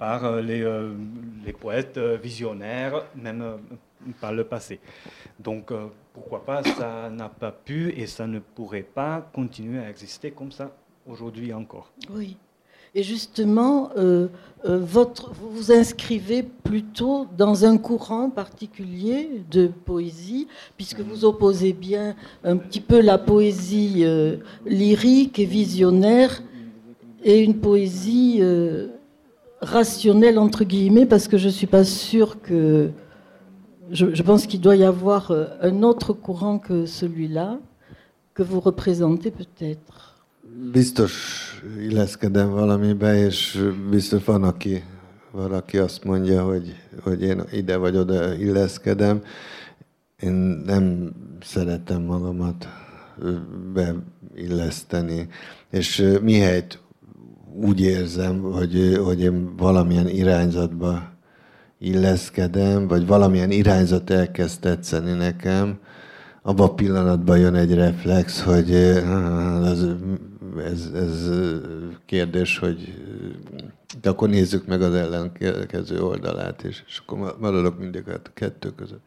[0.00, 0.94] par euh, les, euh,
[1.44, 3.58] les, poètes euh, visionnaires, même
[4.18, 4.80] par le passé.
[5.38, 5.72] Donc
[6.14, 10.52] pourquoi pas, ça n'a pas pu et ça ne pourrait pas continuer à exister comme
[10.52, 10.74] ça
[11.06, 11.92] aujourd'hui encore.
[12.10, 12.38] Oui.
[12.94, 13.90] Et justement,
[14.64, 22.16] votre, vous vous inscrivez plutôt dans un courant particulier de poésie, puisque vous opposez bien
[22.42, 24.04] un petit peu la poésie
[24.66, 26.42] lyrique et visionnaire
[27.22, 28.42] et une poésie
[29.60, 32.90] rationnel entre guillemets parce que je suis pas sûre que
[33.90, 37.58] je, je pense qu'il doit y avoir euh, un autre courant que celui-là
[38.34, 40.16] que vous représentez peut-être.
[40.72, 41.12] Biztos
[41.80, 44.84] illeszkedem valamibe, és biztos van, aki,
[45.30, 49.22] valaki azt mondja, hogy, hogy én ide vagy oda illeszkedem.
[50.20, 50.32] Én
[50.66, 52.68] nem szeretem magamat
[53.74, 55.28] beilleszteni.
[55.70, 56.78] És mihelyt
[57.62, 61.02] úgy érzem, hogy, hogy én valamilyen irányzatba
[61.78, 65.78] illeszkedem, vagy valamilyen irányzat elkezd tetszeni nekem,
[66.42, 68.72] abban a pillanatban jön egy reflex, hogy
[69.64, 69.84] ez,
[70.64, 71.28] ez, ez
[72.06, 72.94] kérdés, hogy
[74.00, 79.02] de akkor nézzük meg az ellenkező oldalát, és, és akkor maradok mindig a kettő között.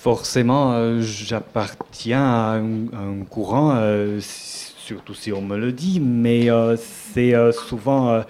[0.00, 3.76] Forcément, j'appartiens à un courant.
[3.76, 4.18] Euh,
[4.92, 8.22] surtout si on me le dit, mais euh, c'est euh, souvent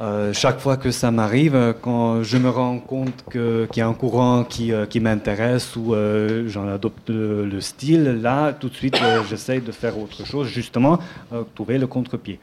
[0.00, 3.94] euh, chaque fois que ça m'arrive, quand je me rends compte qu'il y a un
[3.94, 5.94] courant qui, qui m'intéresse ou
[6.46, 8.96] j'en adopte le, style, là, tout de suite,
[9.30, 10.98] j'essaye de faire autre chose, justement,
[11.54, 12.40] trouver le contre-pied.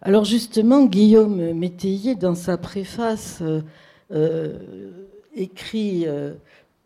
[0.00, 3.42] Alors justement, Guillaume Métayer, dans sa préface,
[5.34, 6.06] écrit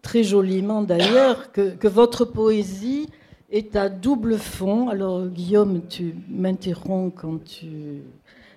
[0.03, 3.09] très joliment d'ailleurs que, votre poésie
[3.51, 4.89] est à double fond.
[4.89, 8.03] Alors, Guillaume, tu m'interromps quand tu.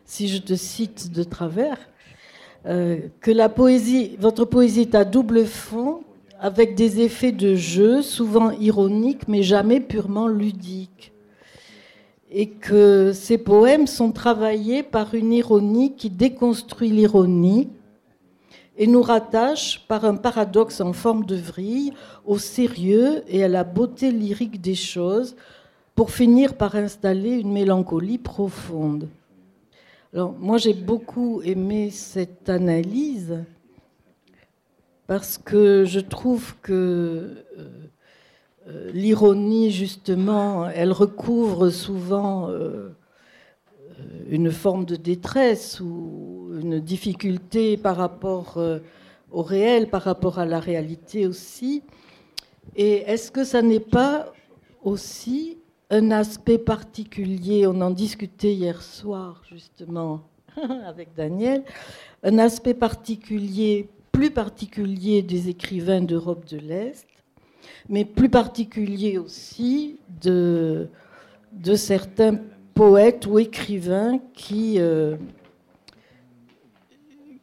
[0.06, 1.78] Si je te cite de travers,
[2.66, 6.04] euh, que la poésie, votre poésie est à double fond,
[6.40, 11.14] avec des effets de jeu, souvent ironiques, mais jamais purement ludiques.
[12.32, 17.70] Et que ces poèmes sont travaillés par une ironie qui déconstruit l'ironie,
[18.78, 21.94] et nous rattache par un paradoxe en forme de vrille
[22.26, 25.36] au sérieux et à la beauté lyrique des choses
[25.96, 29.10] pour finir par installer une mélancolie profonde.
[30.14, 33.44] Alors, moi, j'ai beaucoup aimé cette analyse
[35.08, 36.72] parce que je trouve que
[37.58, 37.90] euh,
[38.68, 42.90] euh, l'ironie, justement, elle recouvre souvent euh,
[44.30, 48.80] une forme de détresse ou une difficulté par rapport euh,
[49.32, 51.84] au réel, par rapport à la réalité aussi.
[52.76, 54.34] Et est-ce que ça n'est pas
[54.84, 55.58] aussi
[55.90, 60.22] un aspect particulier, on en discutait hier soir justement
[60.88, 61.64] avec Daniel,
[62.24, 67.06] un aspect particulier, plus particulier des écrivains d'Europe de l'Est,
[67.90, 70.90] mais plus particulier aussi de,
[71.52, 72.40] de certains
[72.74, 75.16] poètes ou écrivains qui, euh,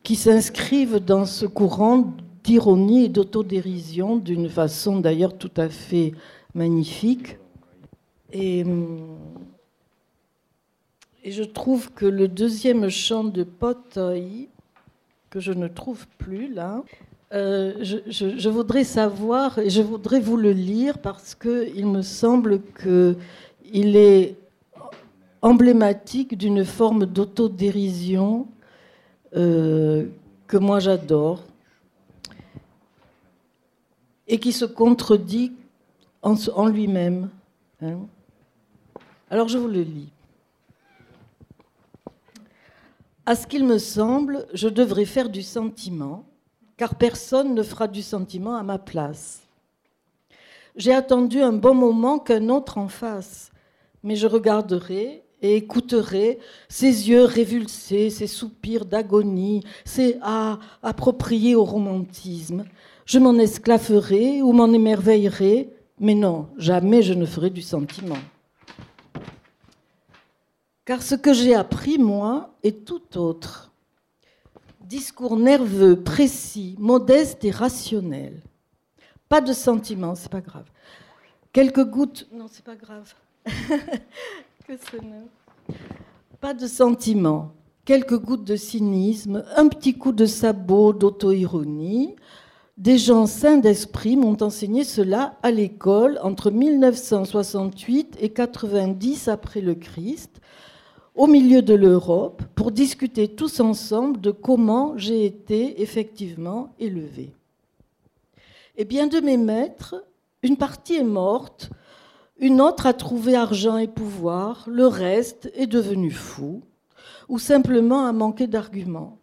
[0.03, 6.13] qui s'inscrivent dans ce courant d'ironie et d'autodérision d'une façon d'ailleurs tout à fait
[6.55, 7.37] magnifique.
[8.33, 8.65] Et,
[11.25, 14.49] et, je trouve que le deuxième chant de Potoy,
[15.31, 16.83] que je ne trouve plus là,
[17.33, 22.61] euh, je, je, voudrais savoir, et je voudrais vous le lire parce qu'il me semble
[22.83, 24.40] qu'il est
[25.43, 28.47] emblématique d'une forme d'autodérision
[29.37, 30.07] euh,
[30.47, 31.45] que moi j'adore
[34.27, 35.53] et qui se contredit
[36.23, 37.31] en, lui-même.
[37.83, 37.99] Hein.
[39.31, 40.13] Alors je vous le lis.
[43.27, 46.25] À ce qu'il me semble, je devrais faire du sentiment,
[46.77, 49.43] car personne ne fera du sentiment à ma place.
[50.77, 53.51] J'ai attendu un bon moment qu'un autre en fasse,
[54.03, 61.65] mais je regarderai et écouterai ses yeux révulsés, ses soupirs d'agonie, ses ah appropriés au
[61.65, 62.65] romantisme.
[63.07, 68.19] Je m'en esclafferai ou m'en émerveillerai, mais non, jamais je ne ferai du sentiment.
[70.85, 73.71] Car ce que j'ai appris, moi, est tout autre.
[74.81, 78.43] Discours nerveux, précis, modeste et rationnel.
[79.29, 80.67] Pas de sentiment, c'est pas grave.
[81.53, 83.15] Quelques gouttes, non, c'est pas grave.
[86.41, 87.53] Pas de sentiment,
[87.85, 92.15] quelques gouttes de cynisme, un petit coup de sabot d'auto-ironie.
[92.79, 99.75] Des gens sains d'esprit m'ont enseigné cela à l'école entre 1968 et 90 après le
[99.75, 100.41] Christ,
[101.17, 107.35] au milieu de l'Europe, pour discuter tous ensemble de comment j'ai été effectivement élevé.
[108.77, 109.97] Et bien de mes maîtres,
[110.43, 111.71] une partie est morte,
[112.41, 116.63] une autre a trouvé argent et pouvoir, le reste est devenu fou,
[117.29, 119.19] ou simplement a manqué d'arguments.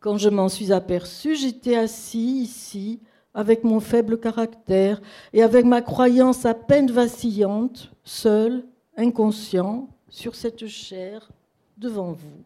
[0.00, 3.00] Quand je m'en suis aperçu, j'étais assis ici,
[3.32, 5.00] avec mon faible caractère
[5.32, 8.64] et avec ma croyance à peine vacillante, seul,
[8.98, 11.30] inconscient, sur cette chair,
[11.78, 12.44] devant vous.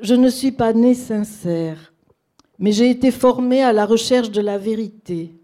[0.00, 1.92] Je ne suis pas né sincère,
[2.60, 5.37] mais j'ai été formé à la recherche de la vérité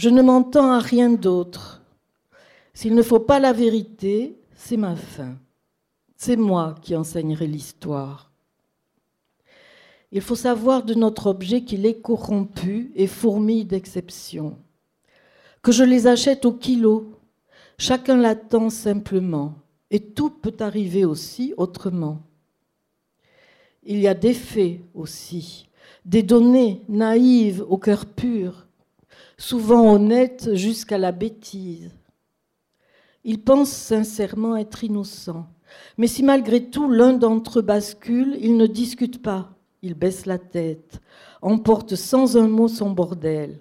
[0.00, 1.82] je ne m'entends à rien d'autre.
[2.72, 5.36] S'il ne faut pas la vérité, c'est ma fin.
[6.16, 8.30] C'est moi qui enseignerai l'histoire.
[10.10, 14.56] Il faut savoir de notre objet qu'il est corrompu et fourmille d'exceptions.
[15.60, 17.20] Que je les achète au kilo.
[17.76, 19.56] Chacun l'attend simplement.
[19.90, 22.22] Et tout peut arriver aussi autrement.
[23.82, 25.68] Il y a des faits aussi,
[26.06, 28.66] des données naïves au cœur pur,
[29.40, 31.90] souvent honnête jusqu'à la bêtise.
[33.24, 35.46] Ils pensent sincèrement être innocents.
[35.96, 39.50] Mais si malgré tout l'un d'entre eux bascule, ils ne discutent pas,
[39.82, 41.00] ils baissent la tête,
[41.40, 43.58] emportent sans un mot son bordel.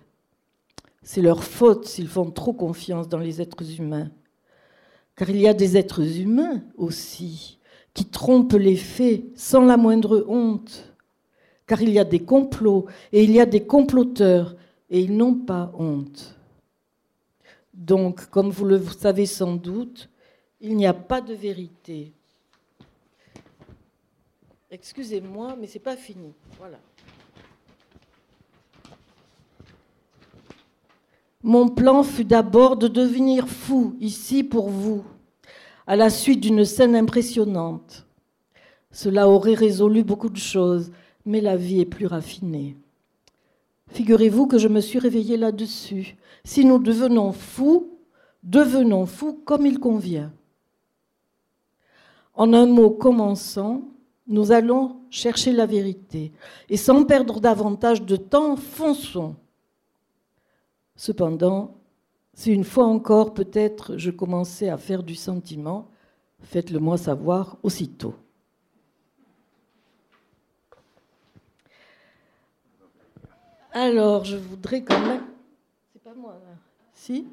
[1.01, 4.11] C'est leur faute s'ils font trop confiance dans les êtres humains.
[5.15, 7.57] Car il y a des êtres humains aussi
[7.93, 10.93] qui trompent les faits sans la moindre honte.
[11.67, 14.55] Car il y a des complots et il y a des comploteurs
[14.89, 16.35] et ils n'ont pas honte.
[17.73, 20.09] Donc, comme vous le savez sans doute,
[20.59, 22.13] il n'y a pas de vérité.
[24.71, 26.33] Excusez-moi, mais c'est pas fini.
[26.57, 26.79] Voilà.
[31.41, 35.05] Mon plan fut d'abord de devenir fou ici pour vous,
[35.87, 38.05] à la suite d'une scène impressionnante.
[38.91, 40.91] Cela aurait résolu beaucoup de choses,
[41.25, 42.75] mais la vie est plus raffinée.
[43.89, 46.15] Figurez-vous que je me suis réveillée là-dessus.
[46.43, 47.99] Si nous devenons fous,
[48.43, 50.31] devenons fous comme il convient.
[52.35, 53.83] En un mot commençant,
[54.27, 56.31] nous allons chercher la vérité.
[56.69, 59.35] Et sans perdre davantage de temps, fonçons.
[60.95, 61.75] Cependant,
[62.33, 65.89] si une fois encore peut-être je commençais à faire du sentiment,
[66.41, 68.13] faites-le moi savoir aussitôt.
[73.71, 75.23] Alors, je voudrais quand même.
[75.93, 76.55] C'est pas moi, là.
[76.93, 77.27] Si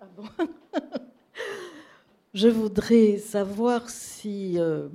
[0.00, 0.24] ah bon?
[2.34, 4.58] Je voudrais savoir si.
[4.58, 4.88] Euh,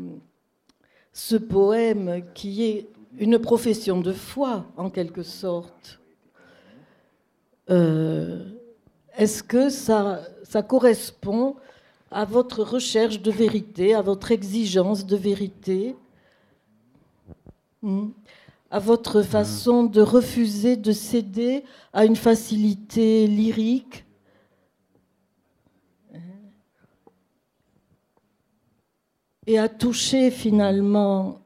[1.18, 6.00] ce poème qui est une profession de foi, en quelque sorte.
[7.72, 8.46] Euh,
[9.18, 11.56] est-ce que ça, ça correspond
[12.12, 15.96] à votre recherche de vérité, à votre exigence de vérité,
[17.82, 18.10] hmm,
[18.70, 21.64] à votre façon de refuser de céder
[21.94, 24.06] à une facilité lyrique
[29.46, 31.40] et à toucher finalement,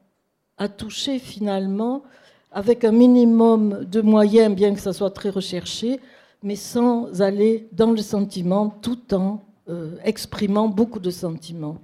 [0.58, 2.02] à toucher finalement
[2.50, 6.00] avec un minimum de moyens, bien que ça soit très recherché,
[6.42, 11.78] mais sans aller dans le sentiment tout en euh, exprimant beaucoup de sentiments.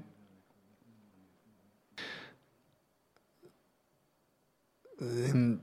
[5.01, 5.61] Én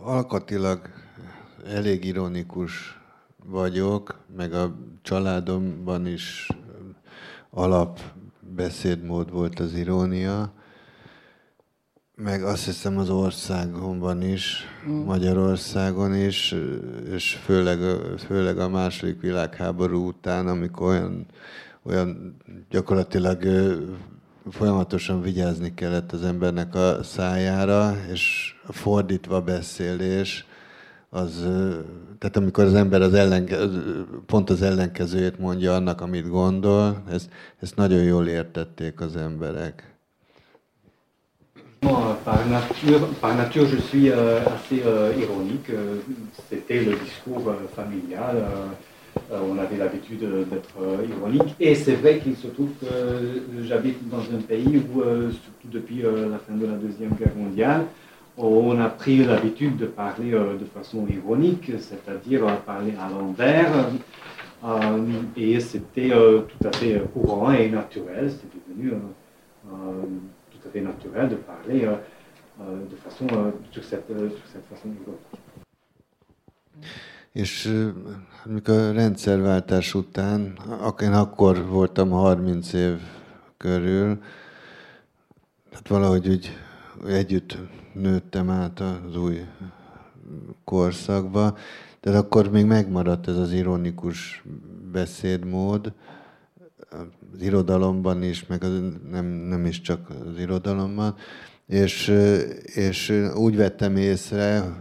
[0.00, 0.80] alkatilag
[1.66, 3.00] elég ironikus
[3.44, 6.48] vagyok, meg a családomban is
[7.50, 8.00] alap
[8.40, 10.52] beszédmód volt az irónia,
[12.14, 14.92] meg azt hiszem az országomban is, mm.
[14.92, 16.54] Magyarországon is,
[17.10, 17.78] és főleg,
[18.18, 21.26] főleg a második világháború után, amikor olyan,
[21.82, 22.36] olyan
[22.70, 23.42] gyakorlatilag
[24.50, 30.46] folyamatosan vigyázni kellett az embernek a szájára, és fordítva beszélés,
[31.10, 31.40] az,
[32.18, 33.56] tehát amikor az ember az ellenke,
[34.26, 37.28] pont az ellenkezőjét mondja annak, amit gondol, ezt,
[37.60, 39.94] ezt nagyon jól értették az emberek.
[42.24, 44.10] Par nature, par nature, je suis
[44.54, 44.82] assez
[45.18, 45.70] ironique.
[46.48, 48.36] C'était le discours familial.
[49.30, 50.76] On avait l'habitude d'être
[51.08, 51.54] ironique.
[51.60, 52.86] Et c'est vrai qu'il se trouve que
[53.68, 57.86] j'habite dans un pays où, surtout depuis la fin de la Deuxième Guerre mondiale,
[58.38, 63.72] on a pris l'habitude de parler de façon ironique, c'est-à-dire parler à l'envers.
[65.36, 68.30] et c'était tout à fait courant et naturel.
[68.30, 68.92] C'était devenu
[70.50, 71.94] tout à fait naturel de parler euh,
[72.60, 74.88] euh, de façon, euh, sur, cette, sur cette façon
[77.32, 77.68] És
[78.44, 80.58] amikor a rendszerváltás után,
[81.00, 82.98] én akkor voltam 30 év
[83.56, 84.18] körül,
[85.88, 86.56] valahogy úgy
[87.06, 87.58] együtt
[88.00, 89.44] nőttem át az új
[90.64, 91.56] korszakba,
[92.00, 94.44] tehát akkor még megmaradt ez az ironikus
[94.92, 95.92] beszédmód,
[96.90, 98.80] az irodalomban is, meg az,
[99.10, 101.14] nem, nem is csak az irodalomban,
[101.66, 102.08] és,
[102.64, 104.76] és úgy vettem észre,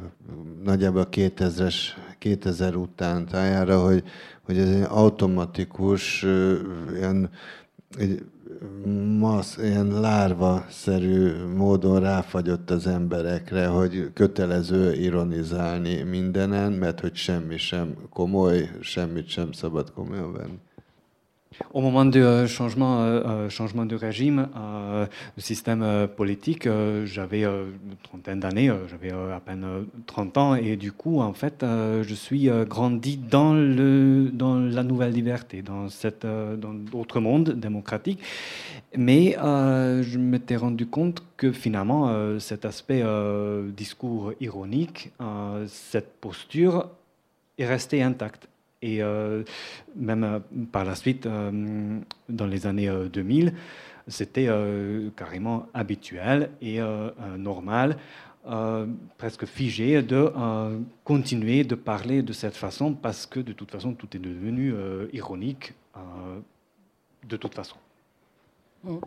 [0.63, 1.75] nagyjából 2000-es,
[2.19, 4.03] 2000 után tájára, hogy,
[4.41, 6.25] hogy ez egy automatikus,
[6.93, 7.29] ilyen,
[7.97, 8.25] egy
[9.35, 17.95] masz, ilyen lárva-szerű módon ráfagyott az emberekre, hogy kötelező ironizálni mindenen, mert hogy semmi sem
[18.09, 20.59] komoly, semmit sem szabad komolyan venni.
[21.73, 26.67] Au moment du euh, changement, euh, euh, changement de régime, le système politique,
[27.05, 29.65] j'avais une trentaine d'années, j'avais à peine
[30.05, 35.89] 30 ans, et du coup, en fait, je suis grandi dans, la nouvelle liberté, dans,
[35.89, 38.21] cette, dans d'autres mondes démocratiques.
[38.95, 43.03] Mais je m'étais rendu compte que finalement, cet aspect
[43.75, 45.11] discours ironique,
[45.67, 46.89] cette posture
[47.57, 48.47] est restée intacte.
[48.85, 49.43] Et euh,
[49.95, 50.39] même euh,
[50.71, 53.51] par la suite, euh, dans les années 2000,
[54.07, 54.47] c'était
[55.15, 56.79] carrément habituel et
[57.39, 57.97] normal,
[59.17, 60.31] presque figé, de
[61.03, 64.75] continuer de parler de cette façon parce que de toute façon, tout est devenu
[65.11, 65.73] ironique
[67.27, 67.77] de toute façon.
[68.83, 68.99] Mm.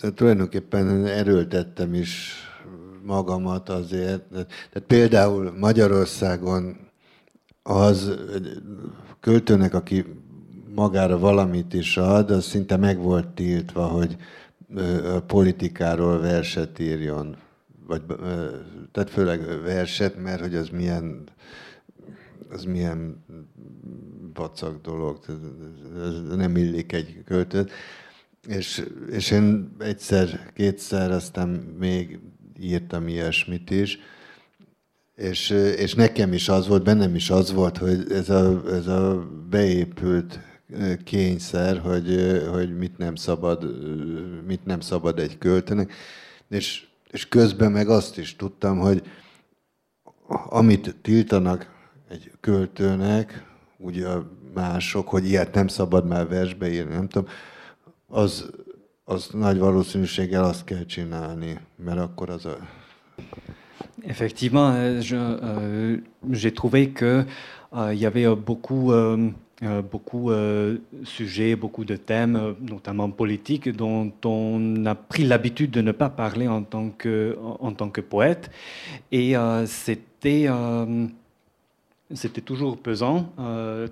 [0.00, 2.42] Tehát tulajdonképpen erőltettem is
[3.02, 4.22] magamat azért.
[4.30, 6.76] Tehát például Magyarországon
[7.62, 8.18] az
[9.20, 10.04] költőnek, aki
[10.74, 14.16] magára valamit is ad, az szinte meg volt tiltva, hogy
[15.14, 17.36] a politikáról verset írjon.
[17.86, 18.02] Vagy,
[18.92, 21.24] tehát főleg verset, mert hogy az milyen,
[22.50, 23.24] az milyen
[24.34, 25.18] vacak dolog,
[26.02, 27.70] ez nem illik egy költőt.
[28.46, 32.18] És, és én egyszer, kétszer, aztán még
[32.60, 33.98] írtam ilyesmit is,
[35.14, 39.28] és, és nekem is az volt, bennem is az volt, hogy ez a, ez a
[39.50, 40.40] beépült
[41.04, 43.64] kényszer, hogy, hogy mit nem szabad,
[44.46, 45.92] mit nem szabad egy költőnek,
[46.48, 49.02] és, és közben meg azt is tudtam, hogy
[50.48, 51.72] amit tiltanak
[52.08, 53.44] egy költőnek,
[53.78, 54.06] ugye
[54.54, 57.28] mások, hogy ilyet nem szabad már versbe írni, nem tudom,
[64.04, 65.96] Effectivement, euh, euh,
[66.30, 67.24] j'ai trouvé que
[67.76, 68.92] il y avait beaucoup
[69.62, 75.24] euh, beaucoup de euh, sujets, beaucoup de thèmes, euh, notamment politiques, dont on a pris
[75.24, 78.50] l'habitude de ne pas parler en tant que, en, tant que poète.
[79.12, 79.34] Et
[79.66, 80.48] c'était
[82.12, 83.32] c'était toujours pesant,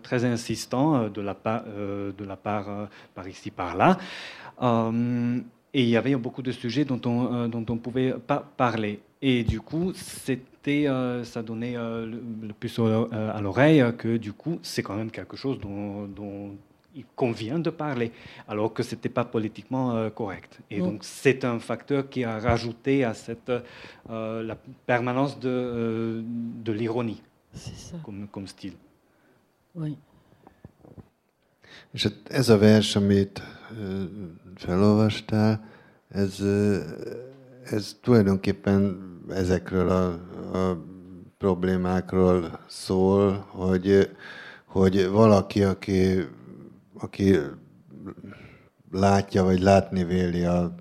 [0.02, 3.98] très insistant de la, part, de la part par ici, par là.
[4.60, 9.00] et il y avait beaucoup de sujets dont on dont on pouvait pas parler.
[9.24, 14.32] Et du coup, c'était, euh, ça donnait euh, le, plus euh, à l'oreille que du
[14.32, 16.50] coup, c'est quand même quelque chose dont,
[16.94, 18.12] il convient de parler,
[18.46, 20.60] alors que ce n'était pas politiquement correct.
[20.70, 20.84] Et mm.
[20.84, 23.50] donc, c'est un facteur qui a rajouté à cette,
[24.10, 27.22] la permanence de, de l'ironie
[28.03, 28.76] comme, comme style.
[29.72, 29.96] Oui.
[31.90, 33.42] És ez a vers, amit
[34.55, 35.68] felolvastál,
[36.09, 36.40] ez,
[37.64, 40.07] ez tulajdonképpen ezekről a,
[40.59, 40.84] a
[41.38, 44.16] problémákról szól, hogy,
[44.64, 46.28] hogy valaki, aki,
[46.98, 47.36] aki
[48.90, 50.74] látja, vagy látni véli a,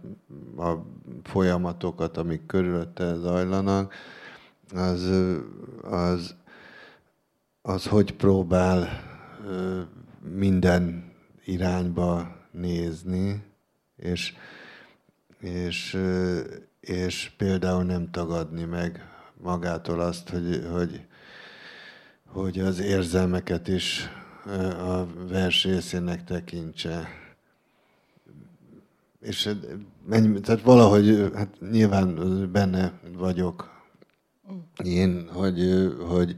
[0.58, 0.86] a
[1.24, 3.94] folyamatokat, amik körülötte zajlanak,
[4.74, 5.10] az,
[5.82, 6.36] az,
[7.62, 8.90] az hogy próbál
[10.20, 11.12] minden
[11.46, 13.44] irányba nézni,
[13.96, 14.34] és,
[15.40, 15.98] és
[16.82, 19.10] és például nem tagadni meg
[19.42, 21.06] magától azt, hogy, hogy,
[22.26, 24.10] hogy az érzelmeket is
[24.78, 27.08] a vers részének tekintse.
[29.20, 29.50] És
[30.42, 32.16] tehát valahogy, hát nyilván
[32.52, 33.70] benne vagyok
[34.84, 36.36] én, hogy, hogy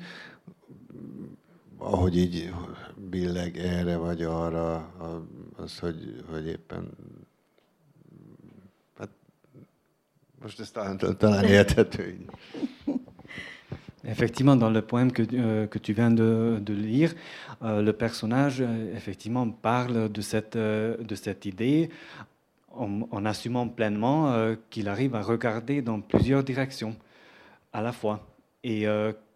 [14.06, 17.14] Effectivement, dans le poème que, euh, que tu viens de, de lire,
[17.62, 21.90] euh, le personnage euh, effectivement parle de cette, de cette idée
[22.72, 26.96] en, en assumant pleinement qu'il arrive à regarder dans plusieurs directions
[27.72, 28.28] à la fois.
[28.64, 28.86] Et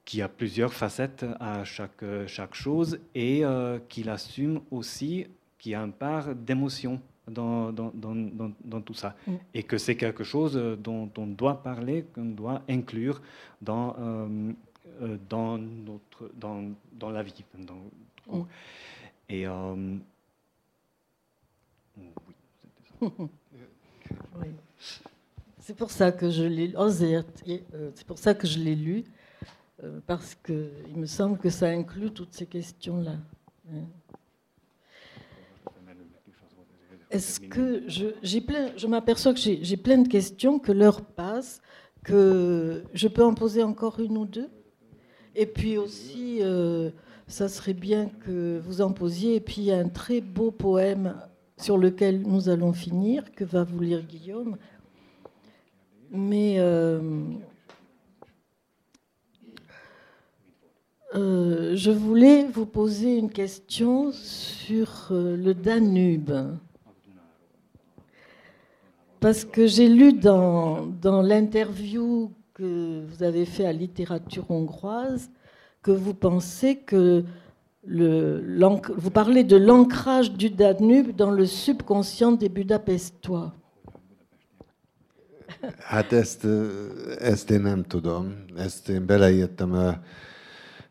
[0.07, 3.43] qu'il y a plusieurs facettes à chaque, chaque chose et
[3.89, 5.27] qu'il assume aussi
[5.59, 9.15] qu'il y a une part d'émotion dans, dans, dans, dans, tout ça.
[9.27, 9.35] Mm.
[9.53, 13.21] Et que c'est quelque chose dont on doit parler, qu'on doit inclure
[13.61, 14.53] dans, euh,
[15.01, 17.43] euh, dans, notre, dans, dans la vie.
[17.57, 18.41] Mm.
[19.29, 19.97] Et euh,
[23.01, 24.47] oui,
[25.59, 26.73] C'est pour ça que je l'ai
[27.93, 29.03] c'est pour ça que je l'ai lu,
[30.05, 33.15] parce qu'il me semble que ça inclut toutes ces questions-là.
[33.71, 33.83] Hein.
[37.09, 41.61] Est-ce que je, je m'aperçois que j'ai plein de questions, que l'heure passe,
[42.03, 44.49] que je peux en poser encore une ou deux
[45.35, 46.89] Et puis aussi, euh,
[47.27, 49.35] ça serait bien que vous en posiez.
[49.35, 51.15] Et puis, il y a un très beau poème
[51.57, 54.57] sur lequel nous allons finir, que va vous lire Guillaume.
[56.11, 57.21] Mais euh,
[61.15, 66.31] euh, je voulais vous poser une question sur le Danube.
[69.19, 75.29] Parce que j'ai lu dans, dans l'interview que vous avez fait à Littérature hongroise
[75.81, 77.23] que vous pensez que
[77.85, 78.43] le,
[78.97, 83.53] vous parlez de l'ancrage du Danube dans le subconscient des Budapestois.
[85.77, 88.35] Hát ezt, nem tudom.
[88.57, 89.73] Ezt én beleírtam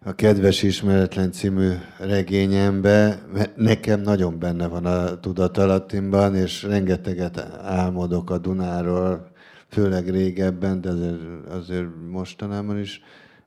[0.06, 8.30] a Kedves Ismeretlen című regényembe, mert nekem nagyon benne van a tudatalattimban, és rengeteget álmodok
[8.30, 9.30] a Dunáról,
[9.68, 13.00] főleg régebben, de azért, azért mostanában is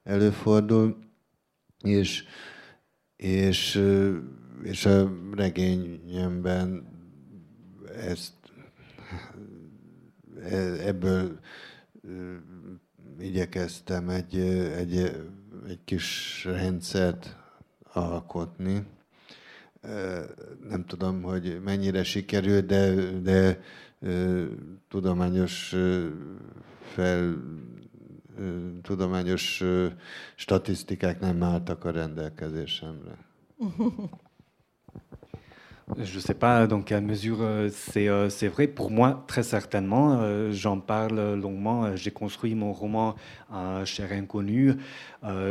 [0.04, 0.98] előfordul.
[1.84, 2.24] És,
[3.16, 3.84] és,
[4.64, 6.88] és a regényemben
[8.08, 8.34] ezt
[10.86, 11.40] ebből
[13.20, 14.38] igyekeztem egy,
[14.78, 15.12] egy
[15.68, 17.38] egy kis rendszert
[17.94, 18.86] alkotni.
[20.70, 23.62] Nem tudom, hogy mennyire sikerült, de, de
[24.88, 25.76] tudományos
[26.82, 27.44] fel,
[28.82, 29.64] tudományos
[30.36, 33.18] statisztikák nem álltak a rendelkezésemre.
[35.98, 38.68] Je ne sais pas dans quelle mesure euh, euh, c'est vrai.
[38.68, 40.20] Pour moi, très certainement.
[40.22, 41.96] Euh, j'en parle longuement.
[41.96, 43.16] J'ai construit mon roman
[43.86, 44.76] Cher Inconnu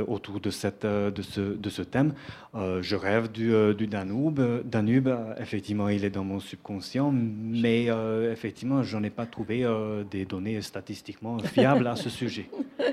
[0.06, 2.14] autour de, cette, de, ce, de ce thème.
[2.54, 4.40] je rêve du, du, Danube.
[4.64, 7.88] Danube, effectivement, il est dans mon subconscient, mais
[8.30, 9.66] effectivement, je n'en ai pas trouvé
[10.10, 12.48] des données statistiquement fiables à ce sujet.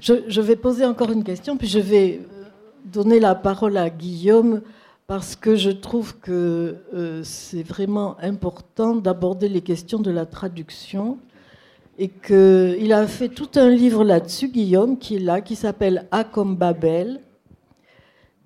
[0.00, 2.20] Je, vais poser encore une question, puis je vais
[2.84, 4.62] donner la parole à Guillaume
[5.08, 11.16] parce que je trouve que euh, c'est vraiment important d'aborder les questions de la traduction
[11.96, 16.24] et qu'il a fait tout un livre là-dessus, Guillaume, qui est là, qui s'appelle A
[16.24, 17.22] comme Babel,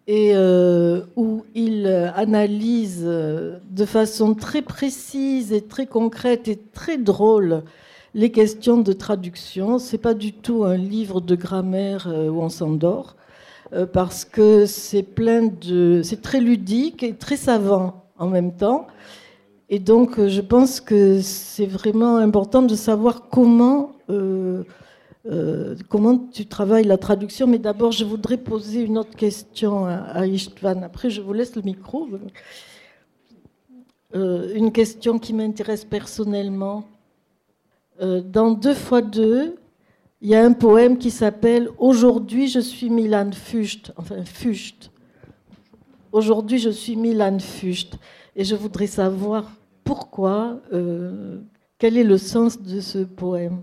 [0.07, 6.97] et euh, où il analyse euh, de façon très précise et très concrète et très
[6.97, 7.65] drôle
[8.15, 9.81] les questions de traduction.
[9.81, 13.17] C'est pas du tout un livre de grammaire où on s'endort,
[13.93, 18.87] parce que c'est plein de, c'est très ludique et très savant en même temps.
[19.69, 23.93] Et donc, je pense que c'est vraiment important de savoir comment
[25.31, 27.47] euh, comment tu travailles la traduction.
[27.47, 30.83] Mais d'abord, je voudrais poser une autre question à, Istvan.
[30.83, 32.09] Après, je vous laisse le micro.
[34.15, 36.85] Euh, une question qui m'intéresse personnellement.
[38.01, 39.57] Euh, dans Deux fois deux,
[40.23, 43.93] il y a un poème qui s'appelle Aujourd'hui, je suis Milan Fucht.
[43.97, 44.91] Enfin, Fucht.
[46.13, 47.99] Aujourd'hui, je suis Milan Fucht.
[48.37, 49.51] Et je voudrais savoir
[49.83, 50.61] pourquoi,
[51.77, 53.63] quel est le sens de ce poème?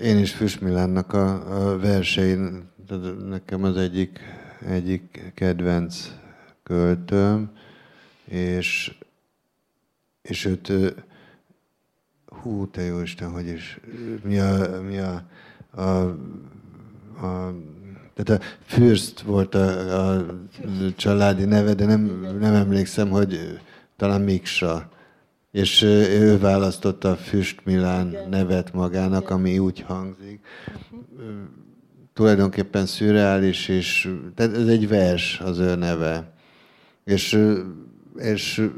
[0.00, 2.68] Én is Füstmilánnak a, a versein,
[3.28, 4.18] nekem az egyik,
[4.66, 6.10] egyik kedvenc
[6.62, 7.50] költőm,
[8.24, 8.98] és,
[10.22, 10.72] és őt,
[12.42, 13.80] hú, te jó Isten, hogy is,
[14.22, 15.22] mi a, mi a,
[15.82, 16.00] a,
[17.26, 17.54] a
[18.14, 20.26] tehát a Fürst volt a, a
[20.96, 23.58] családi neve, de nem, nem emlékszem, hogy
[23.96, 24.90] talán Miksa.
[25.50, 30.40] És ő választotta a Füst Milán nevet magának, ami úgy hangzik.
[32.12, 36.32] Tulajdonképpen szürreális, és tehát ez egy vers az ő neve.
[37.04, 37.38] És,
[38.16, 38.70] és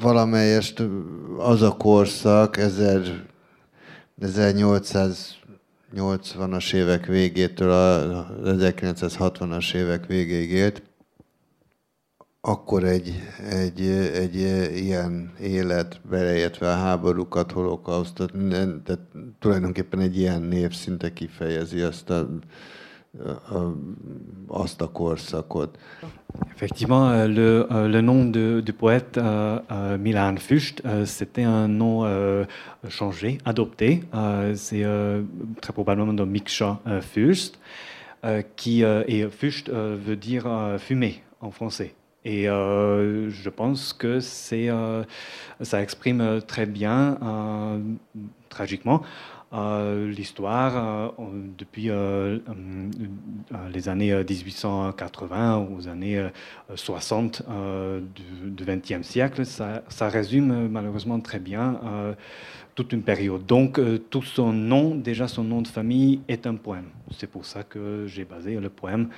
[0.00, 0.82] valamelyest
[1.38, 2.56] az a korszak,
[4.20, 10.82] 1880-as évek végétől a 1960-as évek végéig élt,
[12.40, 13.80] akkor egy, egy,
[14.14, 14.34] egy
[14.74, 18.32] ilyen élet, beleértve a háborúkat, holokausztot,
[18.84, 19.00] tehát
[19.38, 22.28] tulajdonképpen egy ilyen név szinte kifejezi azt a,
[26.54, 32.06] Effectivement, euh, le, euh, le nom du poète euh, Milan Fucht, c'était un nom
[32.88, 34.02] changé, adopté.
[34.54, 34.84] C'est
[35.60, 36.80] très probablement de Miksha
[38.24, 41.94] euh, qui, et Fucht veut dire fumer en français.
[42.24, 47.18] Et je pense que ça exprime très bien,
[48.48, 49.02] tragiquement,
[49.52, 51.24] euh, l'histoire euh,
[51.56, 52.40] depuis euh,
[53.72, 56.20] les années 1880 aux années
[56.74, 57.42] 60
[58.12, 59.46] du XXe siècle.
[59.46, 61.80] Ça, ça, résume malheureusement très bien
[62.74, 63.46] toute une période.
[63.46, 63.80] Donc,
[64.10, 66.90] tout son nom, déjà son nom de famille, est un poème.
[67.12, 69.08] C'est pour ça que j'ai basé le poème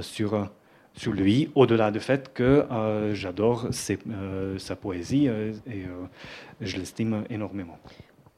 [0.00, 0.48] sur
[0.94, 2.66] sur lui, au-delà du fait que
[3.12, 5.86] j'adore sa poésie et
[6.60, 7.78] je l'estime énormément.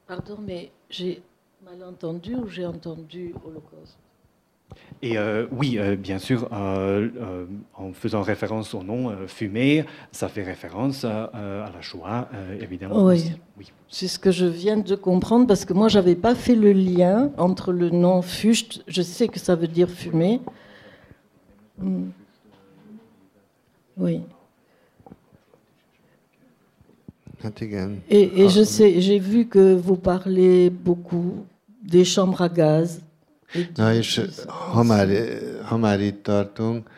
[0.07, 1.23] Pardon, mais j'ai
[1.63, 3.97] mal entendu ou j'ai entendu Holocauste?
[5.01, 7.45] Et euh, oui, euh, bien sûr, euh,
[7.75, 13.05] en faisant référence au nom fumé, ça fait référence à la Shoah, évidemment.
[13.05, 13.71] Oui, oui.
[13.89, 16.71] c'est ce que je viens de comprendre parce que moi, je n'avais pas fait le
[16.71, 20.39] lien entre le nom Fucht, je sais que ça veut dire fumé.
[21.77, 22.09] Hmm.
[23.97, 24.21] Oui.
[28.09, 31.43] Et, et je sais, j'ai vu que vous parlez beaucoup
[31.81, 33.01] des chambres à gaz.
[33.75, 35.07] Na és ha már,
[35.63, 36.89] ha már itt tartunk,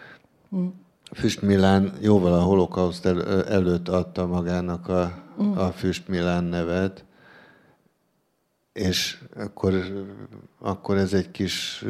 [0.56, 0.68] mm.
[1.12, 5.58] Füst Milán jóval a holokauszt el, előtt adta magának a, mm.
[5.58, 7.06] a Füst Milán nevet,
[8.74, 9.74] és akkor,
[10.60, 11.86] akkor ez egy kis,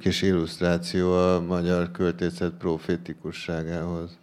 [0.00, 4.18] kis illusztráció a magyar költészet profétikusságához.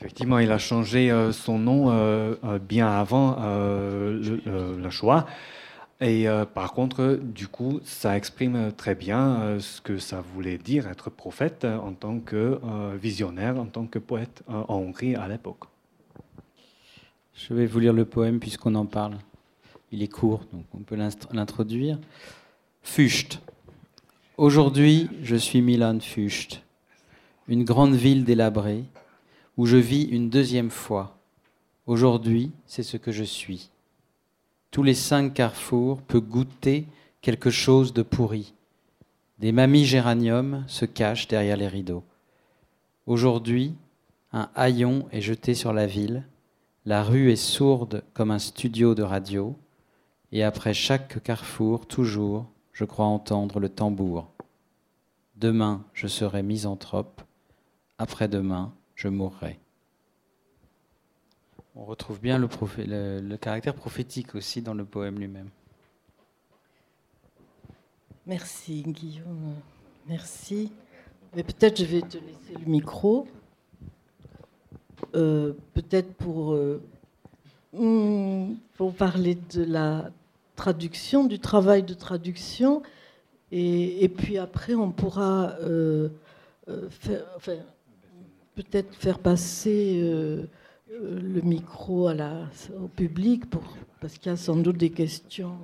[0.00, 4.40] Effectivement, il a changé euh, son nom euh, euh, bien avant le,
[4.80, 4.90] le,
[6.00, 11.10] Et par contre, du coup, ça exprime très bien ce que ça voulait dire être
[11.10, 12.60] prophète en tant que
[12.96, 15.64] visionnaire, en tant que poète en Hongrie à l'époque.
[17.34, 19.18] Je vais vous lire le poème puisqu'on en parle.
[19.90, 20.96] Il est court, donc on peut
[21.32, 21.98] l'introduire.
[22.82, 23.40] Fucht.
[24.36, 26.62] Aujourd'hui, je suis Milan Fucht,
[27.48, 28.84] une grande ville délabrée
[29.56, 31.18] où je vis une deuxième fois.
[31.86, 33.70] Aujourd'hui, c'est ce que je suis.
[34.78, 36.86] Tous les cinq carrefours peut goûter
[37.20, 38.54] quelque chose de pourri.
[39.40, 42.04] Des mamies géraniums se cachent derrière les rideaux.
[43.04, 43.74] Aujourd'hui,
[44.32, 46.22] un haillon est jeté sur la ville,
[46.86, 49.56] la rue est sourde comme un studio de radio,
[50.30, 54.30] et après chaque carrefour, toujours, je crois entendre le tambour.
[55.34, 57.22] Demain, je serai misanthrope.
[57.98, 59.58] Après-demain, je mourrai.
[61.80, 65.48] On retrouve bien le, caractère prophétique aussi dans le poème lui-même.
[68.26, 69.54] Merci Guillaume,
[70.08, 70.72] merci.
[71.36, 73.28] Mais peut-être je vais te laisser le micro.
[75.14, 76.82] Euh, peut-être pour, euh,
[77.72, 80.10] hmm, pour parler de la
[80.56, 82.82] traduction, du travail de traduction.
[83.52, 86.08] Et, puis après, on pourra euh,
[88.56, 90.48] peut-être faire passer
[90.90, 93.62] le micro au public pour,
[94.00, 95.58] parce qu'il y a sans doute des questions.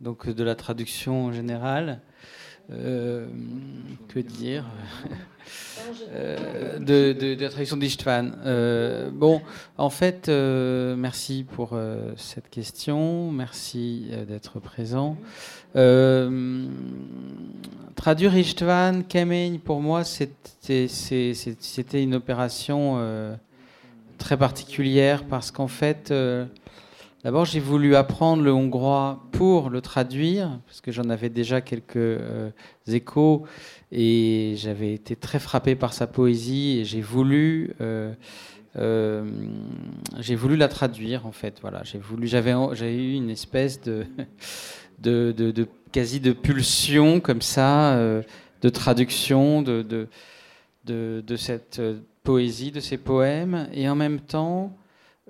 [0.00, 2.00] donc de la traduction générale.
[2.72, 3.26] Euh,
[4.08, 4.64] que dire?
[6.12, 8.32] Euh, de, la traduction d'Istvan.
[8.44, 9.40] Euh, bon,
[9.78, 11.78] en fait, merci pour
[12.16, 15.16] cette question, merci d'être présent.
[17.94, 20.88] traduire Istvan, Kemeň, pour moi, c'était
[22.02, 23.38] une opération
[24.18, 26.12] très particulière parce qu'en fait,
[27.26, 31.96] D'abord, j'ai voulu apprendre le hongrois pour le traduire, parce que j'en avais déjà quelques
[31.96, 32.50] euh,
[32.86, 33.42] échos,
[33.90, 38.14] et j'avais été très frappé par sa poésie, et j'ai voulu, euh,
[38.76, 39.28] euh,
[40.20, 41.58] j'ai voulu la traduire, en fait.
[41.62, 43.80] Voilà, j'ai voulu, j'avais, eu une espèce
[45.00, 47.98] de, quasi de pulsion comme ça,
[48.62, 50.06] de traduction de,
[50.84, 51.82] de cette
[52.22, 54.72] poésie, de ces poèmes, et en même temps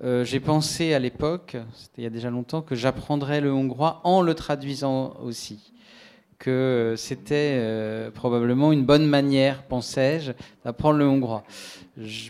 [0.04, 4.00] euh, j'ai pensé à l'époque, c'était il y a déjà longtemps, que j'apprendrais le hongrois
[4.04, 5.72] en le traduisant aussi.
[6.38, 10.32] Que c'était euh, probablement une bonne manière, pensais-je,
[10.66, 11.44] d'apprendre le hongrois.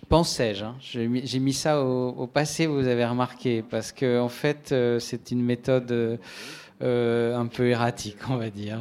[0.09, 0.77] Pensais-je, hein.
[0.81, 5.43] j'ai mis ça au, passé, vous avez remarqué, parce que en fait, euh, c'est une
[5.43, 6.21] méthode
[6.81, 8.79] un peu erratique, on va dire.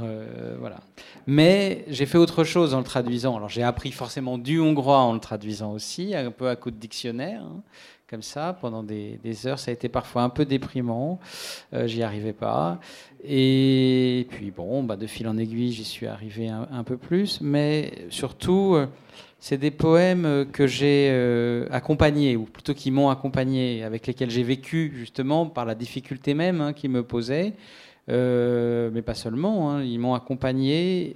[0.60, 0.78] voilà.
[1.26, 3.36] Mais j'ai fait autre chose en le traduisant.
[3.36, 6.78] Alors j'ai appris forcément du hongrois en le traduisant aussi, un peu à coup de
[6.78, 7.42] dictionnaire.
[7.42, 7.64] Hein
[8.10, 9.60] comme ça pendant des, heures.
[9.60, 11.20] Ça a été parfois un peu déprimant.
[11.74, 12.80] Euh, j'y arrivais pas.
[13.24, 17.41] Et puis bon, bah, de fil en aiguille, j'y suis arrivé un, peu plus.
[17.41, 18.88] Mais surtout, euh,
[19.39, 24.43] c'est des poèmes que j'ai euh, accompagnés, ou plutôt qui m'ont accompagné, avec lesquels j'ai
[24.43, 27.53] vécu justement par la difficulté même hein, qu'ils me posaient.
[28.08, 29.84] mais pas seulement, hein.
[29.84, 31.16] ils m'ont accompagné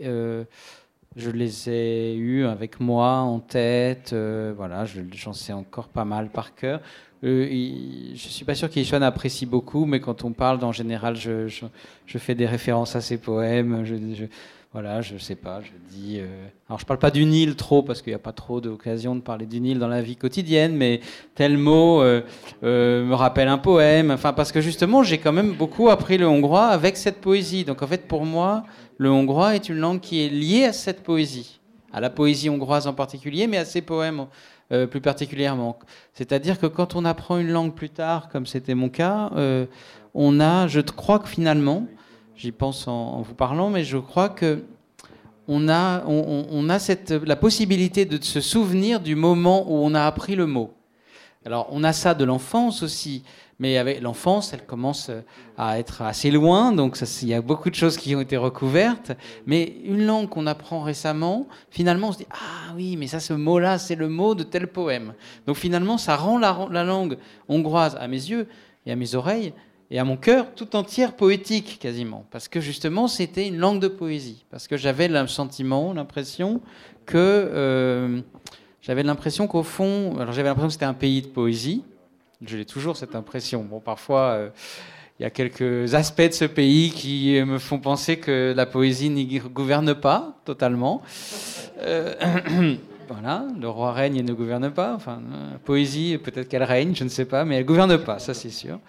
[1.20, 4.12] je les ai eus avec moi en tête.
[4.14, 6.82] Euh, voilà, j'en sais encore pas mal par cœur.
[7.24, 7.48] Euh,
[8.14, 11.48] je suis pas sûr qu'Ishwan apprécie beaucoup, mais quand on parle, en général, je,
[12.08, 13.86] fais des références à ses poèmes.
[14.72, 16.20] Voilà, je sais pas, je dis.
[16.20, 19.16] Euh, alors, je parle pas du Nil trop parce qu'il n'y a pas trop d'occasion
[19.16, 21.02] de parler du Nil dans la vie quotidienne, mais
[21.34, 22.22] tel mot euh,
[22.62, 24.12] me rappelle un poème.
[24.12, 27.66] Enfin, parce que justement, j'ai quand même beaucoup appris le hongrois avec cette poésie.
[27.66, 28.64] Donc, en fait, pour moi,
[29.00, 31.60] le hongrois est une langue qui est liée à cette poésie,
[31.92, 34.28] à la poésie hongroise en particulier, mais à ses poèmes
[34.72, 35.80] euh, plus particulièrement.
[36.14, 39.66] C'est-à-dire que quand on apprend une langue plus tard, comme c'était mon cas, euh,
[40.14, 41.88] on a, je crois que finalement,
[42.40, 44.64] j'y pense en, vous parlant, mais je crois que
[45.52, 46.04] on a,
[47.26, 50.72] la possibilité de se souvenir du moment où on a appris le mot.
[51.44, 53.24] Alors, on a ça de l'enfance aussi.
[53.62, 55.20] Mais avec l'enfance, elle commence euh,
[55.58, 59.12] à être assez loin, donc il y a beaucoup de choses qui ont été recouvertes.
[59.46, 63.34] Mais une langue qu'on apprend récemment, finalement, on se dit ah oui, mais ça, ce
[63.34, 65.14] mot-là, c'est le mot de tel poème.
[65.46, 67.18] Donc finalement, ça rend la, langue
[67.50, 68.48] hongroise à mes yeux
[68.86, 69.54] et à mes oreilles
[69.92, 73.88] et à mon cœur tout entière poétique quasiment, parce que justement, c'était une langue de
[73.88, 76.62] poésie, parce que j'avais le sentiment, l'impression
[77.06, 78.22] que euh,
[78.82, 81.84] j'avais l'impression qu'au fond, alors j'avais l'impression que c'était un pays de poésie
[82.46, 83.64] j'ai toujours cette impression.
[83.64, 84.50] Bon, parfois, euh,
[85.20, 89.10] il y a quelques aspects de ce pays qui me font penser que la poésie
[89.10, 91.02] n'y gouverne pas totalement.
[91.82, 92.16] Euh,
[93.10, 94.94] voilà, le roi règne et ne gouverne pas.
[94.96, 98.34] Enfin, la poésie, peut-être qu'elle règne, je ne sais pas, mais elle gouverne pas, ça
[98.34, 98.80] c'est sûr.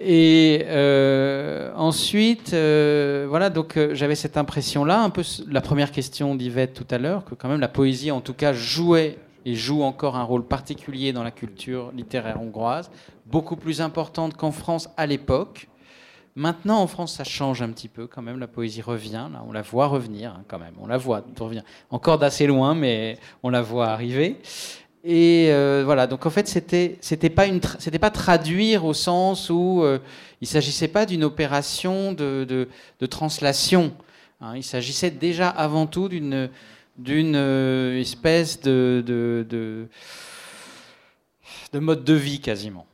[0.00, 6.86] Et euh, ensuite, voilà, donc j'avais cette impression-là, un peu la première question d'Yvette tout
[6.94, 10.24] à l'heure, que quand même la poésie, en tout cas, jouait et joue encore un
[10.24, 12.90] rôle particulier dans la culture littéraire hongroise,
[13.26, 15.68] beaucoup plus importante qu'en France à l'époque.
[16.36, 18.38] Maintenant, en France, ça change un petit peu quand même.
[18.38, 20.74] La poésie revient, on la voit revenir hein, quand même.
[20.78, 24.36] On la voit, revient encore d'assez loin, mais on la voit arriver.
[25.02, 27.46] Et euh, voilà, donc en fait, c'était c'était pas
[27.78, 29.98] c'était pas traduire au sens où euh,
[30.42, 33.94] il s'agissait pas d'une opération de, de, translation.
[34.42, 34.56] Hein.
[34.56, 36.50] il s'agissait déjà avant tout d'une
[36.98, 39.46] d'une euh, espèce de, de,
[41.72, 42.86] de, mode de vie quasiment.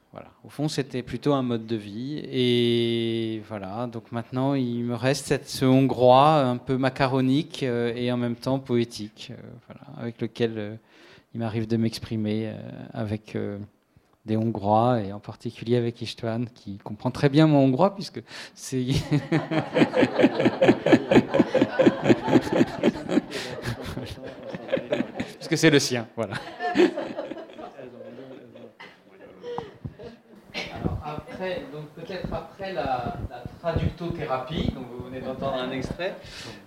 [0.45, 2.21] Au fond, c'était plutôt un mode de vie.
[2.25, 8.11] Et voilà, donc maintenant, il me reste cette, ce hongrois un peu macaronique euh, et
[8.11, 9.37] en même temps poétique, euh,
[9.69, 10.75] voilà, avec lequel euh,
[11.33, 12.53] il m'arrive de m'exprimer
[12.93, 13.39] avec
[14.27, 18.21] des Hongrois et en particulier avec Istvan qui comprend très bien mon hongrois puisque
[18.55, 18.85] c'est.
[25.39, 26.35] puisque c'est le sien, voilà.
[31.73, 33.17] donc peut-être après la,
[33.61, 36.17] traductothérapie, dont vous venez d'entendre un extrait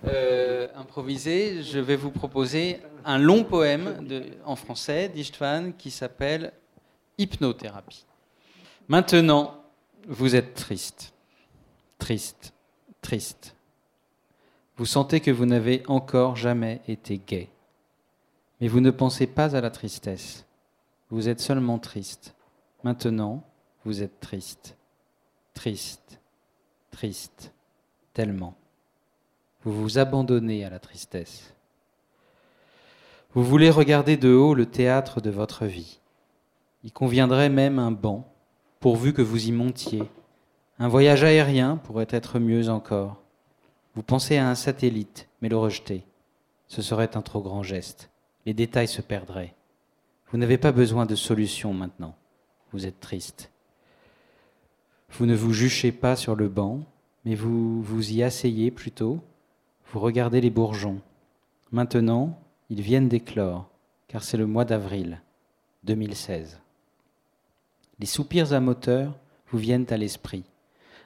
[0.06, 4.06] euh, improvisé, je vais vous proposer un long poème
[4.44, 6.52] en français d'Istvan qui s'appelle
[7.18, 8.04] Hypnothérapie.
[8.88, 9.62] Maintenant,
[10.08, 11.12] vous êtes triste,
[11.98, 12.52] triste,
[13.00, 13.56] triste.
[14.76, 17.48] Vous sentez que vous n'avez encore jamais été gai.
[18.60, 20.44] Mais vous ne pensez pas à la tristesse.
[21.10, 22.34] Vous êtes seulement triste.
[22.84, 23.42] Maintenant,
[23.86, 24.76] vous êtes triste,
[25.54, 26.18] triste,
[26.90, 27.52] triste,
[28.14, 28.56] tellement.
[29.62, 31.54] Vous vous abandonnez à la tristesse.
[33.32, 36.00] Vous voulez regarder de haut le théâtre de votre vie.
[36.82, 38.26] Il conviendrait même un banc,
[38.80, 40.02] pourvu que vous y montiez.
[40.80, 43.22] Un voyage aérien pourrait être mieux encore.
[43.94, 46.02] Vous pensez à un satellite, mais le rejetez.
[46.66, 48.10] Ce serait un trop grand geste.
[48.46, 49.54] Les détails se perdraient.
[50.32, 52.16] Vous n'avez pas besoin de solution maintenant.
[52.72, 53.52] Vous êtes triste.
[55.10, 56.80] Vous ne vous juchez pas sur le banc,
[57.24, 59.20] mais vous vous y asseyez plutôt,
[59.92, 61.00] vous regardez les bourgeons.
[61.72, 62.38] Maintenant,
[62.70, 63.68] ils viennent d'éclore,
[64.08, 65.20] car c'est le mois d'avril
[65.84, 66.60] 2016.
[67.98, 69.16] Les soupirs à moteur
[69.48, 70.44] vous viennent à l'esprit,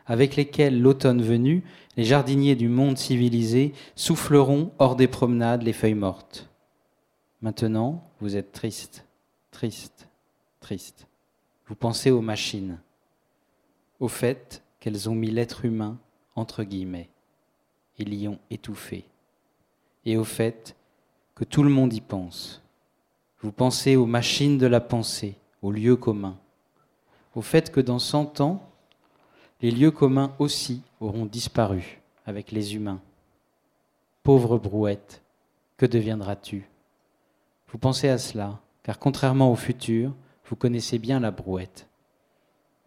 [0.06, 1.62] avec lesquels, l'automne venu,
[1.96, 6.48] les jardiniers du monde civilisé souffleront hors des promenades les feuilles mortes.
[7.42, 9.04] Maintenant, vous êtes triste,
[9.50, 10.08] triste,
[10.60, 11.06] triste.
[11.66, 12.78] Vous pensez aux machines,
[14.00, 15.98] au fait qu'elles ont mis l'être humain
[16.34, 17.10] entre guillemets
[17.98, 19.04] et l'y ont étouffé,
[20.06, 20.74] et au fait
[21.34, 22.62] que tout le monde y pense.
[23.42, 26.38] Vous pensez aux machines de la pensée, aux lieux communs,
[27.34, 28.66] au fait que dans cent ans,
[29.60, 33.00] les lieux communs aussi auront disparu avec les humains.
[34.22, 35.22] Pauvre brouette,
[35.76, 36.66] que deviendras-tu?
[37.68, 40.14] Vous pensez à cela, car contrairement au futur,
[40.46, 41.86] vous connaissez bien la brouette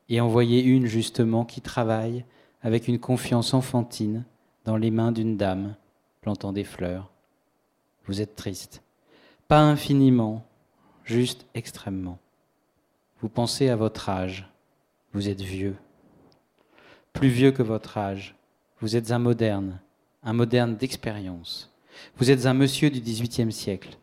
[0.09, 2.25] et envoyer une justement qui travaille
[2.61, 4.25] avec une confiance enfantine
[4.65, 5.75] dans les mains d'une dame
[6.21, 7.11] plantant des fleurs.
[8.05, 8.81] Vous êtes triste.
[9.47, 10.45] Pas infiniment,
[11.03, 12.17] juste extrêmement.
[13.21, 14.49] Vous pensez à votre âge.
[15.13, 15.75] Vous êtes vieux.
[17.11, 18.35] Plus vieux que votre âge.
[18.79, 19.79] Vous êtes un moderne,
[20.23, 21.71] un moderne d'expérience.
[22.17, 23.97] Vous êtes un monsieur du XVIIIe siècle.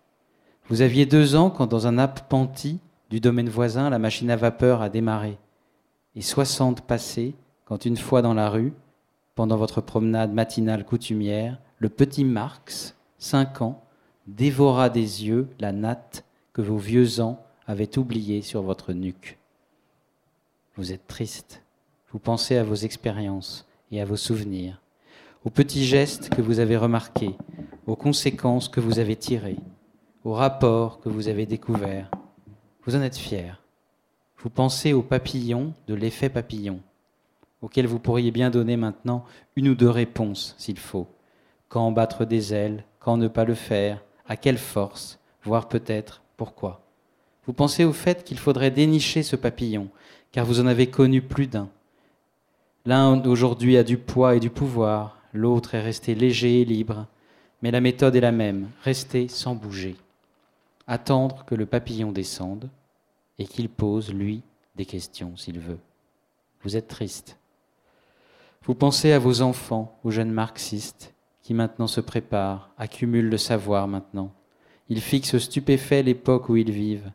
[0.68, 2.78] Vous aviez deux ans quand dans un appentis
[3.10, 5.36] du domaine voisin, la machine à vapeur a démarré
[6.16, 7.34] et soixante passés
[7.64, 8.72] quand une fois dans la rue,
[9.34, 13.82] pendant votre promenade matinale coutumière, le petit Marx, cinq ans,
[14.26, 19.38] dévora des yeux la natte que vos vieux ans avaient oubliée sur votre nuque.
[20.76, 21.62] Vous êtes triste,
[22.12, 24.80] vous pensez à vos expériences et à vos souvenirs,
[25.44, 27.36] aux petits gestes que vous avez remarqués,
[27.86, 29.58] aux conséquences que vous avez tirées,
[30.24, 32.10] aux rapports que vous avez découverts.
[32.84, 33.59] Vous en êtes fier
[34.42, 36.80] vous pensez au papillon de l'effet papillon,
[37.60, 39.24] auquel vous pourriez bien donner maintenant
[39.54, 41.06] une ou deux réponses s'il faut.
[41.68, 46.80] Quand battre des ailes, quand ne pas le faire, à quelle force, voire peut-être pourquoi.
[47.46, 49.88] Vous pensez au fait qu'il faudrait dénicher ce papillon,
[50.32, 51.68] car vous en avez connu plus d'un.
[52.86, 57.06] L'un aujourd'hui a du poids et du pouvoir, l'autre est resté léger et libre,
[57.60, 59.96] mais la méthode est la même, rester sans bouger.
[60.86, 62.70] Attendre que le papillon descende,
[63.40, 64.42] et qu'il pose, lui,
[64.76, 65.78] des questions s'il veut.
[66.62, 67.38] Vous êtes triste.
[68.64, 73.88] Vous pensez à vos enfants, aux jeunes marxistes, qui maintenant se préparent, accumulent le savoir
[73.88, 74.30] maintenant.
[74.90, 77.10] Ils fixent stupéfaits l'époque où ils vivent.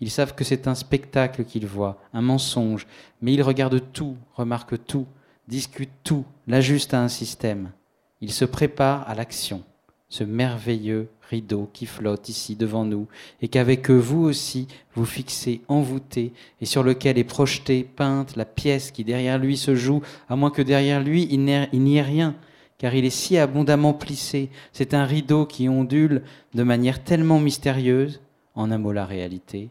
[0.00, 2.86] Ils savent que c'est un spectacle qu'ils voient, un mensonge,
[3.22, 5.06] mais ils regardent tout, remarquent tout,
[5.48, 7.72] discutent tout, l'ajustent à un système.
[8.20, 9.64] Ils se préparent à l'action
[10.10, 13.06] ce merveilleux rideau qui flotte ici devant nous,
[13.40, 18.44] et qu'avec eux, vous aussi, vous fixez envoûté, et sur lequel est projetée, peinte, la
[18.44, 22.34] pièce qui derrière lui se joue, à moins que derrière lui il n'y ait rien,
[22.76, 26.22] car il est si abondamment plissé, c'est un rideau qui ondule
[26.54, 28.20] de manière tellement mystérieuse,
[28.56, 29.70] en un mot la réalité,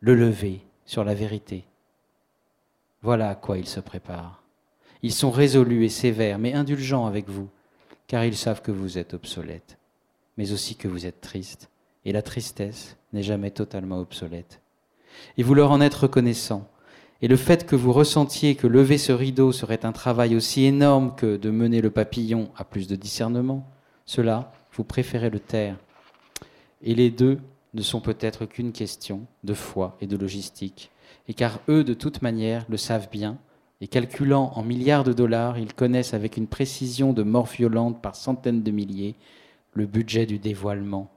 [0.00, 1.64] le lever sur la vérité.
[3.02, 4.42] Voilà à quoi ils se préparent.
[5.02, 7.48] Ils sont résolus et sévères, mais indulgents avec vous
[8.10, 9.78] car ils savent que vous êtes obsolète,
[10.36, 11.70] mais aussi que vous êtes triste,
[12.04, 14.60] et la tristesse n'est jamais totalement obsolète.
[15.38, 16.68] Et vous leur en êtes reconnaissant,
[17.22, 21.14] Et le fait que vous ressentiez que lever ce rideau serait un travail aussi énorme
[21.14, 23.64] que de mener le papillon à plus de discernement,
[24.06, 25.76] cela, vous préférez le taire.
[26.82, 27.38] Et les deux
[27.74, 30.90] ne sont peut-être qu'une question de foi et de logistique.
[31.28, 33.38] Et car eux, de toute manière, le savent bien,
[33.80, 38.16] et calculant en milliards de dollars, ils connaissent avec une précision de mort violente par
[38.16, 39.14] centaines de milliers
[39.74, 41.10] le budget du dévoilement.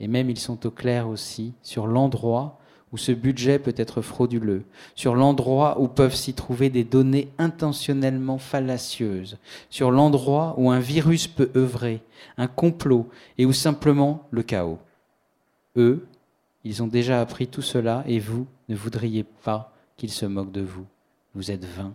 [0.00, 2.58] Et même ils sont au clair aussi sur l'endroit
[2.92, 8.38] où ce budget peut être frauduleux, sur l'endroit où peuvent s'y trouver des données intentionnellement
[8.38, 9.38] fallacieuses,
[9.70, 12.00] sur l'endroit où un virus peut œuvrer,
[12.38, 14.78] un complot, et où simplement le chaos.
[15.76, 16.06] Eux,
[16.64, 20.62] ils ont déjà appris tout cela, et vous ne voudriez pas qu'ils se moquent de
[20.62, 20.86] vous.
[21.36, 21.94] Vous êtes vain.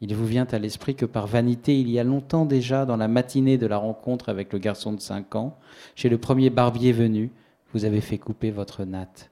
[0.00, 3.06] Il vous vient à l'esprit que par vanité, il y a longtemps déjà, dans la
[3.06, 5.56] matinée de la rencontre avec le garçon de cinq ans,
[5.94, 7.30] chez le premier barbier venu,
[7.72, 9.30] vous avez fait couper votre natte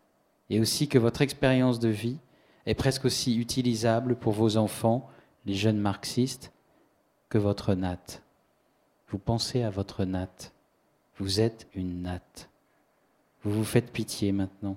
[0.51, 2.19] et aussi que votre expérience de vie
[2.67, 5.11] est presque aussi utilisable pour vos enfants,
[5.47, 6.53] les jeunes marxistes,
[7.29, 8.23] que votre natte.
[9.09, 10.53] Vous pensez à votre natte.
[11.19, 12.49] Vous êtes une natte.
[13.43, 14.77] Vous vous faites pitié maintenant.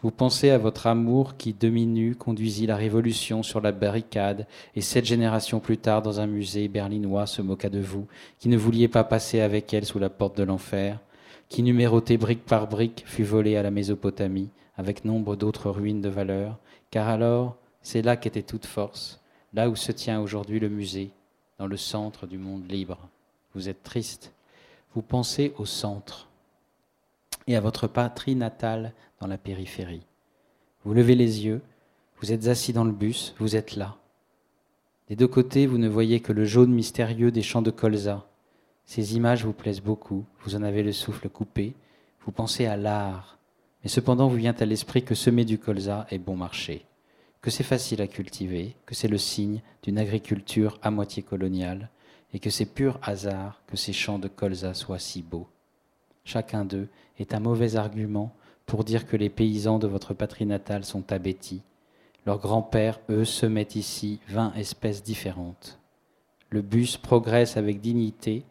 [0.00, 4.46] Vous pensez à votre amour qui, demi-nu, conduisit la révolution sur la barricade,
[4.76, 8.06] et sept générations plus tard, dans un musée berlinois, se moqua de vous,
[8.38, 11.00] qui ne vouliez pas passer avec elle sous la porte de l'enfer,
[11.48, 16.08] qui, numéroté brique par brique, fut volé à la Mésopotamie, avec nombre d'autres ruines de
[16.08, 16.58] valeur,
[16.92, 19.20] car alors c'est là qu'était toute force,
[19.52, 21.10] là où se tient aujourd'hui le musée,
[21.58, 23.08] dans le centre du monde libre.
[23.54, 24.32] Vous êtes triste,
[24.94, 26.28] vous pensez au centre
[27.48, 30.06] et à votre patrie natale dans la périphérie.
[30.84, 31.60] Vous levez les yeux,
[32.20, 33.96] vous êtes assis dans le bus, vous êtes là.
[35.08, 38.26] Des deux côtés, vous ne voyez que le jaune mystérieux des champs de colza.
[38.84, 41.74] Ces images vous plaisent beaucoup, vous en avez le souffle coupé,
[42.24, 43.38] vous pensez à l'art,
[43.82, 46.84] mais cependant vous vient à l'esprit que semer du colza est bon marché,
[47.40, 51.88] que c'est facile à cultiver, que c'est le signe d'une agriculture à moitié coloniale,
[52.34, 55.48] et que c'est pur hasard que ces champs de colza soient si beaux.
[56.24, 56.88] Chacun d'eux
[57.18, 58.34] est un mauvais argument
[58.68, 61.62] pour dire que les paysans de votre patrie natale sont abétis.
[62.26, 65.80] Leurs grands-pères, eux, semaient ici vingt espèces différentes.
[66.50, 68.44] Le bus progresse avec dignité,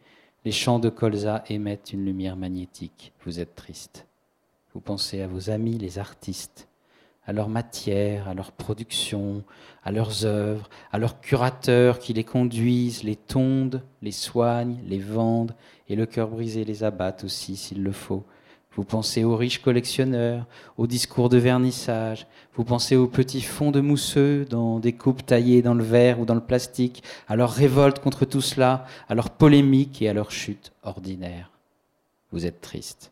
[0.44, 3.12] les champs de colza émettent une lumière magnétique.
[3.24, 4.06] Vous êtes triste.
[4.74, 6.66] Vous pensez à vos amis, les artistes,
[7.24, 9.44] à leur matière, à leur production,
[9.84, 15.54] à leurs œuvres, à leurs curateurs qui les conduisent, les tondent, les soignent, les vendent,
[15.88, 18.24] et le cœur brisé les abattent aussi s'il le faut.
[18.74, 20.46] Vous pensez aux riches collectionneurs,
[20.76, 25.62] aux discours de vernissage, vous pensez aux petits fonds de mousseux dans des coupes taillées
[25.62, 29.30] dans le verre ou dans le plastique, à leur révolte contre tout cela, à leur
[29.30, 31.50] polémique et à leur chute ordinaire.
[32.30, 33.10] Vous êtes triste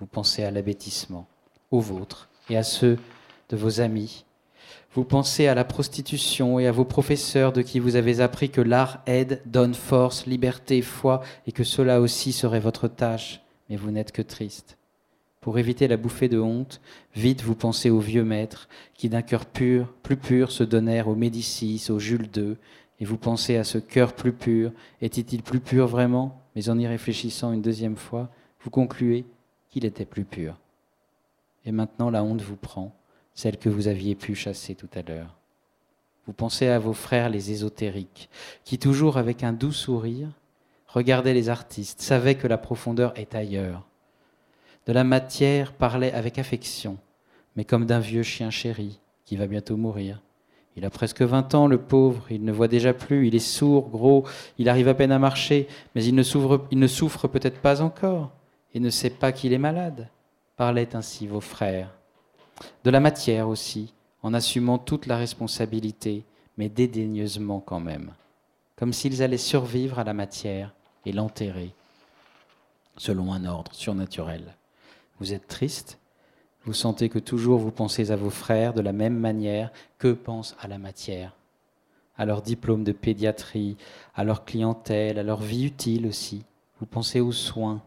[0.00, 1.26] vous pensez à l'abêtissement,
[1.70, 2.98] aux vôtres et à ceux
[3.48, 4.24] de vos amis.
[4.94, 8.60] Vous pensez à la prostitution et à vos professeurs de qui vous avez appris que
[8.60, 13.90] l'art aide, donne force, liberté, foi, et que cela aussi serait votre tâche, mais vous
[13.90, 14.77] n'êtes que triste.
[15.40, 16.80] Pour éviter la bouffée de honte,
[17.14, 21.14] vite vous pensez aux vieux maîtres qui d'un cœur pur, plus pur, se donnèrent aux
[21.14, 22.56] Médicis, aux Jules II,
[23.00, 24.72] et vous pensez à ce cœur plus pur.
[25.00, 26.42] Était-il plus pur vraiment?
[26.56, 28.30] Mais en y réfléchissant une deuxième fois,
[28.60, 29.24] vous concluez
[29.70, 30.58] qu'il était plus pur.
[31.64, 32.94] Et maintenant la honte vous prend,
[33.34, 35.36] celle que vous aviez pu chasser tout à l'heure.
[36.26, 38.28] Vous pensez à vos frères les ésotériques,
[38.64, 40.28] qui toujours avec un doux sourire
[40.88, 43.86] regardaient les artistes, savaient que la profondeur est ailleurs.
[44.88, 46.96] De la matière parlaient avec affection,
[47.56, 50.22] mais comme d'un vieux chien chéri qui va bientôt mourir.
[50.76, 53.90] Il a presque vingt ans, le pauvre, il ne voit déjà plus, il est sourd,
[53.90, 54.24] gros,
[54.56, 57.82] il arrive à peine à marcher, mais il ne souffre, il ne souffre peut-être pas
[57.82, 58.30] encore
[58.72, 60.08] et ne sait pas qu'il est malade,
[60.56, 61.92] parlaient ainsi vos frères.
[62.82, 66.24] De la matière aussi, en assumant toute la responsabilité,
[66.56, 68.12] mais dédaigneusement quand même,
[68.74, 70.72] comme s'ils allaient survivre à la matière
[71.04, 71.74] et l'enterrer,
[72.96, 74.54] selon un ordre surnaturel.
[75.20, 75.98] Vous êtes triste.
[76.64, 80.56] Vous sentez que toujours vous pensez à vos frères de la même manière que pensent
[80.60, 81.34] à la matière,
[82.16, 83.76] à leur diplôme de pédiatrie,
[84.14, 86.44] à leur clientèle, à leur vie utile aussi.
[86.78, 87.82] Vous pensez aux soins,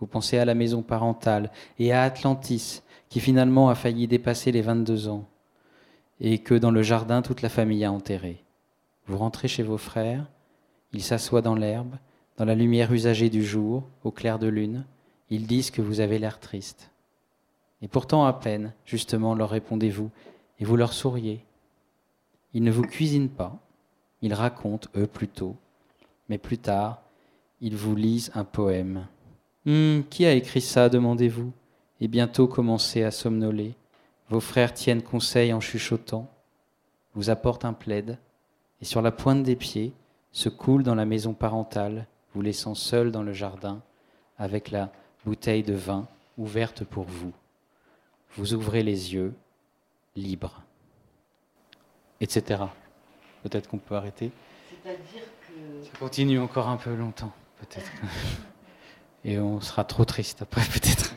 [0.00, 4.62] vous pensez à la maison parentale et à Atlantis, qui finalement a failli dépasser les
[4.62, 5.24] 22 ans,
[6.20, 8.42] et que dans le jardin toute la famille a enterré.
[9.06, 10.26] Vous rentrez chez vos frères,
[10.92, 11.96] ils s'assoient dans l'herbe,
[12.36, 14.84] dans la lumière usagée du jour, au clair de lune,
[15.30, 16.90] ils disent que vous avez l'air triste.
[17.82, 20.10] Et pourtant à peine, justement, leur répondez-vous,
[20.58, 21.44] et vous leur souriez.
[22.54, 23.58] Ils ne vous cuisinent pas,
[24.22, 25.56] ils racontent, eux plutôt,
[26.28, 27.02] mais plus tard,
[27.60, 29.06] ils vous lisent un poème.
[29.66, 31.52] Hum, qui a écrit ça demandez-vous,
[32.00, 33.74] et bientôt commencez à somnoler.
[34.28, 36.30] Vos frères tiennent conseil en chuchotant.
[37.14, 38.18] vous apporte un plaid
[38.80, 39.92] et sur la pointe des pieds
[40.32, 43.80] se coule dans la maison parentale, vous laissant seul dans le jardin
[44.38, 44.92] avec la
[45.26, 46.06] bouteille de vin
[46.38, 47.32] ouverte pour vous.
[48.36, 49.34] Vous ouvrez les yeux,
[50.14, 50.62] libre,
[52.20, 52.62] etc.
[53.42, 54.30] Peut-être qu'on peut arrêter.
[54.70, 55.84] C'est-à-dire que...
[55.84, 57.90] Ça continue encore un peu longtemps, peut-être.
[59.24, 61.14] Et on sera trop triste après, peut-être.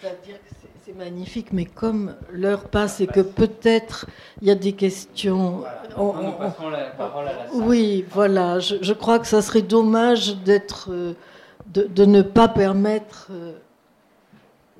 [0.00, 0.54] C'est-à-dire que
[0.86, 4.06] c'est magnifique, mais comme l'heure passe et que peut-être
[4.40, 5.64] il y a des questions.
[7.52, 8.58] Oui, voilà.
[8.58, 11.12] Je, crois que ça serait dommage d'être, euh,
[11.72, 13.52] de, ne pas permettre euh,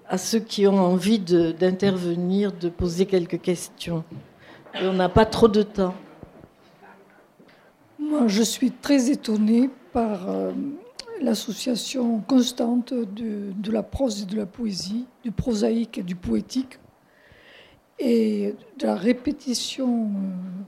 [0.07, 4.05] à ceux qui ont envie d'intervenir de, poser quelques questions.
[4.82, 5.95] On n'a pas trop de temps.
[7.99, 10.53] Moi, je suis très étonnée par euh,
[11.20, 16.78] l'association constante de, de, la prose et de la poésie, du prosaïque et du poétique,
[17.99, 20.62] et de la répétition euh,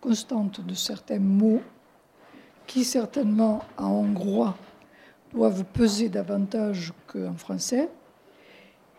[0.00, 1.62] constante de certains mots
[2.66, 4.56] qui certainement en hongrois
[5.32, 7.88] doivent peser davantage qu'en français.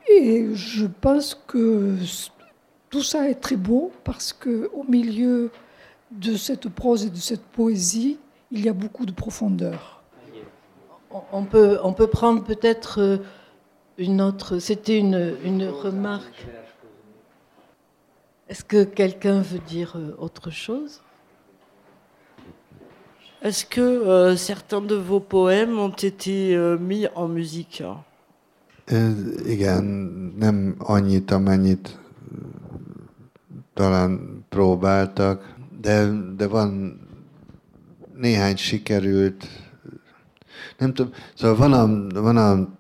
[0.10, 1.96] Et je pense que
[2.90, 5.52] tout ça est très beau parce qu'au milieu
[6.12, 8.18] de cette prose et de cette poésie,
[8.52, 10.00] il y a beaucoup de profondeur
[11.32, 13.18] on peut, on peut prendre peut-être euh,
[13.98, 14.60] une autre.
[14.60, 16.48] C'était une, une remarque.
[18.48, 21.02] Est-ce que quelqu'un veut dire euh, autre chose?
[23.42, 27.84] Est-ce que euh, certains de vos poèmes ont été mis en musique?
[29.46, 29.84] Igen,
[30.38, 31.98] nem annyit, amennyit
[33.74, 37.00] talán próbáltak, de, de van
[38.16, 39.48] néhány sikerült,
[40.78, 42.78] nem tudom, szóval van a, van a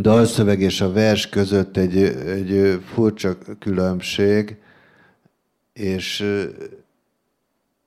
[0.00, 1.96] dalszöveg és a vers között egy,
[2.26, 4.56] egy furcsa különbség,
[5.72, 6.24] és,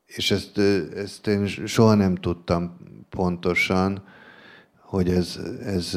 [0.07, 0.57] és ezt,
[0.95, 2.77] ezt én soha nem tudtam
[3.09, 4.03] pontosan,
[4.79, 5.95] hogy ez, ez,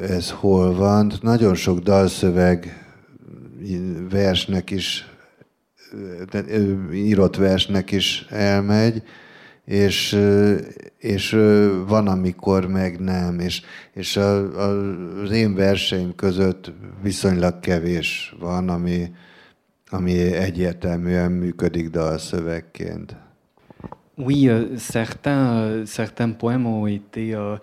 [0.00, 1.12] ez hol van.
[1.20, 2.86] Nagyon sok dalszöveg
[4.10, 5.06] versnek is,
[6.92, 9.02] írott versnek is elmegy,
[9.64, 10.18] és,
[10.98, 11.30] és
[11.86, 16.72] van, amikor meg nem, és, és a, a, az én verseim között
[17.02, 19.10] viszonylag kevés van, ami,
[19.90, 23.16] ami egyértelműen működik dalszövegként.
[24.18, 27.56] Oui, euh, certains, euh, certains poèmes ont été, euh,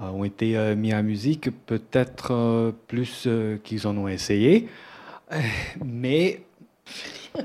[0.00, 3.28] ont été mis à musique, peut-être plus
[3.62, 4.68] qu'ils en ont essayé,
[5.84, 6.42] mais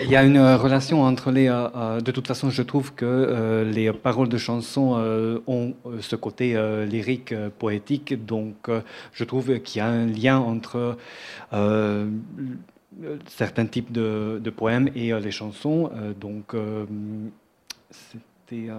[0.00, 1.46] Il y a une relation entre les.
[1.46, 4.94] De toute façon, je trouve que les paroles de chansons
[5.46, 6.56] ont ce côté
[6.86, 8.24] lyrique, poétique.
[8.24, 8.68] Donc,
[9.12, 10.96] je trouve qu'il y a un lien entre
[13.26, 15.90] certains types de, de, poèmes et les chansons.
[16.20, 16.54] donc,
[17.90, 18.70] c'était.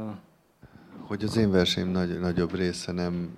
[1.07, 3.29] Hogy az én verseim nagy, nagyobb része nem.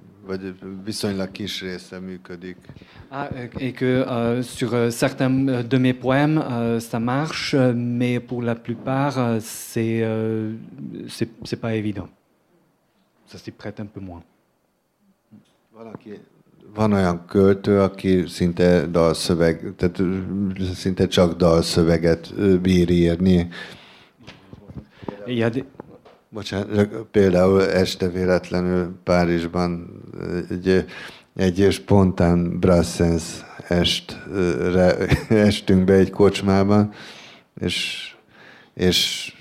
[3.10, 8.20] Ah, et que euh, sur euh, certains euh, de mes poèmes, euh, ça marche, mais
[8.20, 10.54] pour la plupart, euh, c'est euh,
[11.08, 12.10] c'est pas évident.
[13.28, 14.24] Ça s'y prête un peu moins.
[15.74, 16.14] Valaki,
[16.74, 20.02] van olyan költő, aki szinte dalszöveg, tehát
[20.74, 23.48] szinte csak dalszöveget bír írni.
[25.28, 25.64] Il y a des,
[26.36, 30.02] Bocsánat, például este véletlenül Párizsban
[30.50, 30.86] egy,
[31.36, 33.24] egy spontán Brassens
[33.68, 34.98] estre,
[35.30, 36.94] estünk be egy kocsmában,
[37.60, 38.10] és,
[38.74, 39.32] és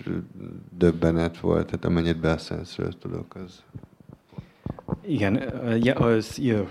[0.79, 3.63] döbbenet volt, tehát amennyit Brassensről tudok, az...
[5.07, 5.41] Igen,
[5.83, 6.65] ja, az, ja,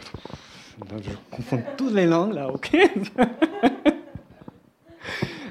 [1.01, 2.69] je confonds toutes les langues là, ok?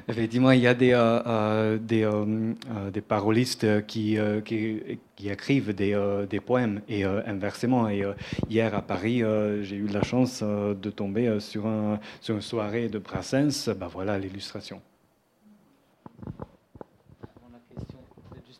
[0.07, 4.81] Effectivement, il y a des, euh, euh des, euh, euh, des, parolistes qui, qui,
[5.15, 5.97] qui écrivent des,
[6.29, 7.89] des, poèmes et inversement.
[7.89, 8.03] Et
[8.49, 9.23] hier à Paris,
[9.61, 13.69] j'ai eu la chance de tomber sur, un, sur une soirée de Brassens.
[13.77, 14.81] Ben voilà l'illustration.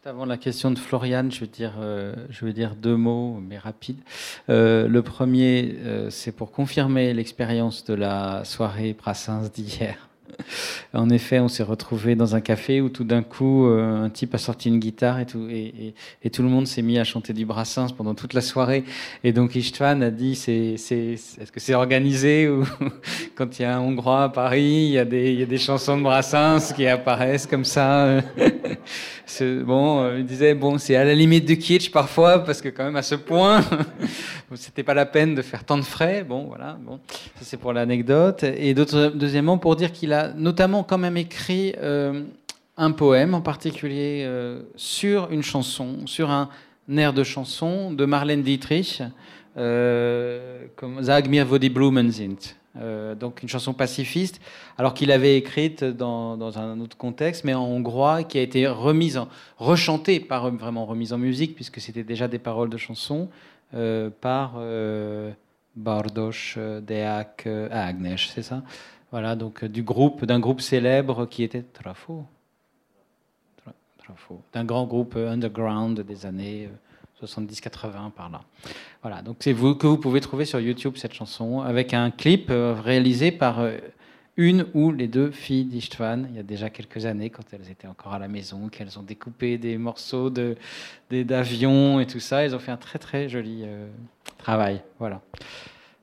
[0.06, 1.76] Avant la question de Floriane, je veux dire,
[2.30, 4.02] je veux dire deux mots, mais rapides.
[4.50, 5.78] le premier,
[6.10, 10.10] c'est pour confirmer l'expérience de la soirée Brassens d'hier.
[10.94, 14.34] En effet, on s'est retrouvé dans un café où tout d'un coup, euh, un type
[14.36, 15.94] a sorti une guitare et tout, et,
[16.30, 18.84] tout le monde s'est mis à chanter du Brassens pendant toute la soirée.
[19.24, 22.66] Et donc Istvan a dit, c'est, c'est, est-ce que c'est organisé ou
[23.36, 25.48] quand il y a un Hongrois à Paris, il y a des, il y a
[25.48, 28.22] des chansons de Brassens qui apparaissent comme ça?
[29.64, 32.96] bon, il disait bon, c'est à la limite du kitsch parfois parce que quand même
[32.96, 33.64] à ce point,
[34.56, 36.24] c'était pas la peine de faire tant de frais.
[36.24, 36.78] Bon, voilà.
[36.82, 38.44] Bon, ça c'est pour l'anecdote.
[38.44, 41.74] Et deuxièmement, pour dire qu'il a notamment quand même écrit
[42.78, 44.28] un poème en particulier
[44.76, 46.50] sur une chanson, sur un
[46.96, 49.02] air de chanson de Marlène Dietrich,
[49.56, 51.58] comme Sag mir wo.
[52.76, 54.42] Euh, donc une chanson pacifiste,
[54.80, 59.18] alors qu'il avait écrite dans, un autre contexte, mais en hongrois, qui a été remise,
[59.18, 59.28] en,
[59.58, 63.30] rechantée, pas vraiment remise en musique, puisque c'était déjà des paroles de chansons,
[63.76, 65.32] euh, par euh,
[65.76, 66.32] Bardos
[66.82, 68.64] Deak Agnes, c'est ça.
[69.12, 72.26] Voilà, donc du groupe, d'un groupe célèbre qui était Trafo,
[74.00, 74.42] Trafo.
[74.52, 76.70] D'un grand groupe underground des années
[77.22, 78.42] 70-80 par là.
[79.02, 82.50] Voilà, donc c'est vous que vous pouvez trouver sur YouTube cette chanson avec un clip
[82.50, 83.78] euh, réalisé par euh,
[84.36, 87.88] une ou les deux filles d'Istvan il y a déjà quelques années quand elles étaient
[87.88, 90.32] encore à la maison, qu'elles ont découpé des morceaux
[91.12, 92.44] d'avions et tout ça.
[92.44, 93.88] Elles ont fait un très très joli euh,
[94.38, 94.82] travail.
[95.00, 95.22] Voilà.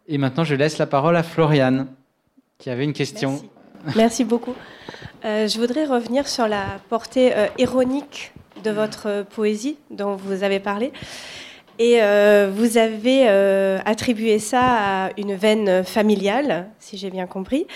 [0.06, 1.88] Et maintenant, je laisse la parole à Floriane
[2.58, 3.42] qui avait une question.
[3.96, 4.54] Merci beaucoup.
[5.22, 8.32] je voudrais revenir sur la portée ironique
[8.62, 10.92] de votre poésie dont vous avez parlé.
[11.80, 14.60] Et euh, vous avez euh, attribué ça
[15.06, 17.66] à une veine familiale, si j'ai bien compris.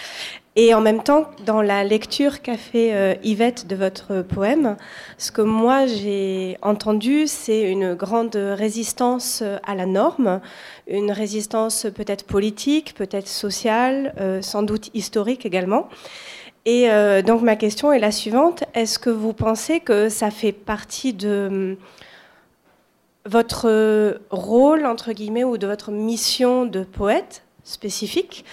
[0.57, 4.77] Et en même temps, dans la lecture qu'a fait euh, Yvette de votre poème,
[5.17, 10.43] ce que moi j'ai entendu, c'est une grande résistance à la norme,
[10.87, 14.13] une résistance peut-être politique, peut-être sociale,
[14.43, 15.89] sans doute historique également.
[16.67, 18.65] Et euh, donc ma question est la suivante.
[18.75, 21.77] Est-ce que vous pensez que ça fait partie de
[23.27, 28.45] votre rôle, entre guillemets, ou de votre mission de poète spécifique?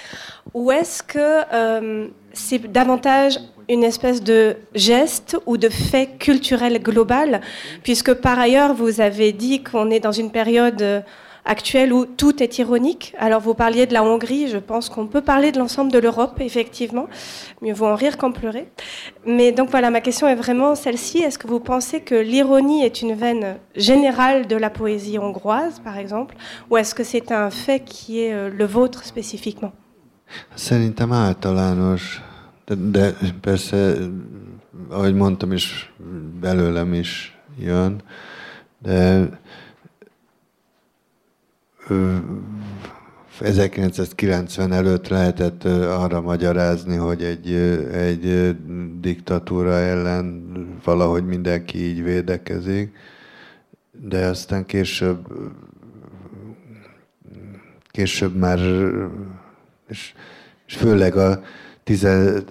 [0.53, 3.39] Ou est-ce que hum, c'est davantage
[3.69, 7.39] une espèce de geste ou de fait culturel global?
[7.83, 11.03] Puisque par ailleurs, vous avez dit qu'on est dans une période
[11.45, 13.13] actuelle où tout est ironique.
[13.17, 16.39] Alors vous parliez de la Hongrie, je pense qu'on peut parler de l'ensemble de l'Europe,
[16.39, 17.07] effectivement.
[17.61, 18.67] Mieux vaut en rire qu'en pleurer.
[19.25, 21.19] Mais donc voilà, ma question est vraiment celle-ci.
[21.19, 25.97] Est-ce que vous pensez que l'ironie est une veine générale de la poésie hongroise, par
[25.97, 26.35] exemple,
[26.69, 29.73] ou est-ce que c'est un fait qui est euh, le vôtre spécifiquement?
[30.55, 32.21] Szerintem általános,
[32.67, 34.09] de, de persze,
[34.89, 35.89] ahogy mondtam is,
[36.39, 38.01] belőlem is jön,
[38.77, 39.29] de
[43.39, 47.53] 1990 előtt lehetett arra magyarázni, hogy egy,
[47.93, 48.55] egy
[48.99, 50.49] diktatúra ellen
[50.83, 52.95] valahogy mindenki így védekezik,
[53.91, 55.27] de aztán később
[57.91, 58.59] később már,
[59.87, 60.13] és,
[60.67, 61.41] és főleg a
[61.83, 62.43] tize,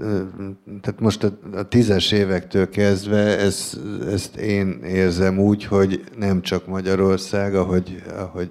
[0.80, 6.66] tehát most a, a tízes évektől kezdve ezt, ezt én érzem úgy, hogy nem csak
[6.66, 8.50] Magyarország, ahogy, ahogy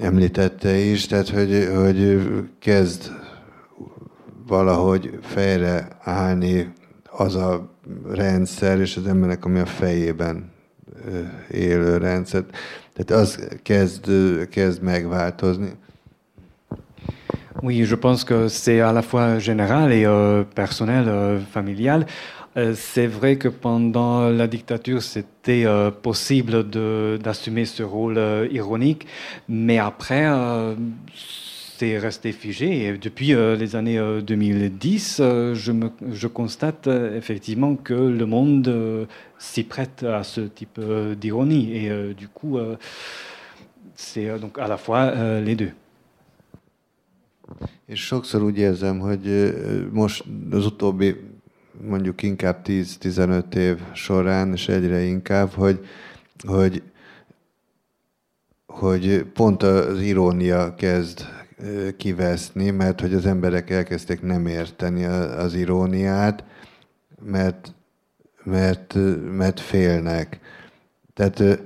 [0.00, 2.20] említette is, tehát hogy, hogy
[2.58, 3.10] kezd
[4.46, 6.72] valahogy fejre állni
[7.10, 7.70] az a
[8.10, 10.52] rendszer, és az embernek, ami a fejében
[11.50, 12.44] élő rendszer.
[12.92, 14.10] Tehát az kezd,
[14.48, 15.72] kezd megváltozni.
[17.62, 22.06] Oui, je pense que c'est à la fois général et euh, personnel, euh, familial.
[22.56, 26.68] Euh, c'est vrai que pendant la dictature, c'était euh, possible
[27.18, 29.06] d'assumer ce rôle euh, ironique,
[29.48, 30.26] mais après,
[31.78, 32.84] c'est resté figé.
[32.84, 35.16] Et depuis les années 2010,
[35.54, 39.08] je, me, je, constate effectivement que le monde
[39.38, 40.80] s'y prête à ce type
[41.18, 41.76] d'ironie.
[41.76, 42.58] Et du coup,
[43.96, 45.72] c'est donc à la fois les deux.
[47.86, 49.54] És sokszor úgy érzem, hogy
[49.92, 51.16] most az utóbbi
[51.88, 55.86] mondjuk inkább 10-15 év során, és egyre inkább, hogy,
[56.46, 56.82] hogy,
[58.66, 61.20] hogy pont az irónia kezd
[61.96, 66.44] kiveszni, mert hogy az emberek elkezdték nem érteni az iróniát,
[67.24, 67.74] mert,
[68.44, 68.96] mert,
[69.36, 70.40] mert félnek.
[71.14, 71.62] Tehát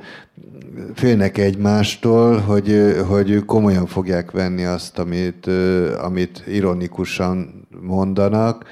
[0.94, 5.46] félnek egymástól, hogy, hogy komolyan fogják venni azt, amit,
[5.98, 8.64] amit ironikusan mondanak,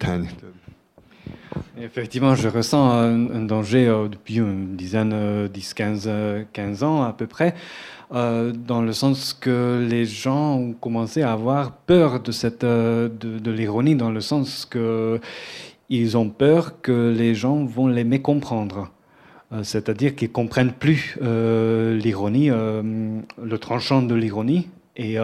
[0.00, 0.24] a.
[1.78, 6.10] Effectivement, je ressens un, danger euh, depuis une dizaine, 10, 15,
[6.52, 7.54] 15 ans à peu près,
[8.14, 13.08] euh, dans le sens que les gens ont commencé à avoir peur de, cette, euh,
[13.08, 15.20] de l'ironie, dans le sens que
[15.88, 18.90] ils ont peur que les gens vont les mécomprendre.
[19.62, 25.16] c'est-à-dire qu'ils comprennent plus l'ironie, le tranchant de l'ironie, et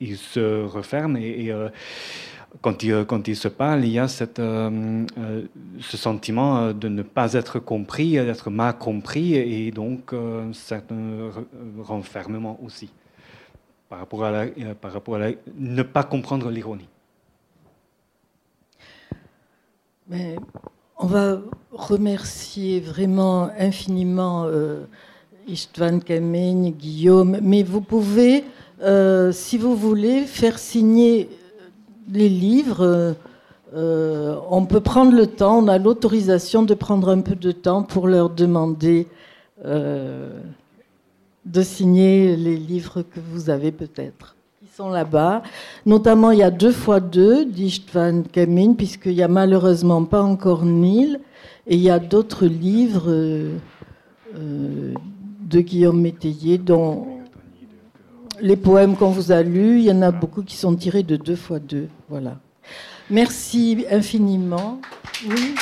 [0.00, 1.52] ils se referment et,
[2.62, 4.26] quand il, quand il, se parle, il y a ce
[5.80, 11.30] sentiment de ne pas être compris, d'être mal compris, et donc un certain
[11.78, 12.90] renfermement aussi
[13.88, 16.88] par rapport à ne pas comprendre l'ironie.
[20.10, 21.38] On va
[21.70, 24.84] remercier vraiment infiniment euh,
[25.46, 28.44] Istvan Kameny, Guillaume, mais vous pouvez,
[28.82, 31.28] euh, si vous voulez, faire signer
[32.10, 33.14] les livres.
[33.74, 37.82] Euh, on peut prendre le temps, on a l'autorisation de prendre un peu de temps
[37.82, 39.06] pour leur demander
[39.62, 40.32] de
[41.62, 44.37] signer les livres que vous avez peut-être
[44.86, 45.42] là-bas.
[45.84, 50.64] Notamment, il y a deux fois deux d'Istvan Kamin, puisqu'il n'y a malheureusement pas encore
[50.64, 51.20] Nil.
[51.66, 53.58] Et il y a d'autres livres euh,
[54.34, 57.06] de Guillaume Métayer, dont
[58.40, 61.16] les poèmes qu'on vous a lus, il y en a beaucoup qui sont tirés de
[61.16, 61.88] deux fois deux.
[62.08, 62.36] Voilà.
[63.10, 64.80] Merci infiniment.
[65.26, 65.54] Oui.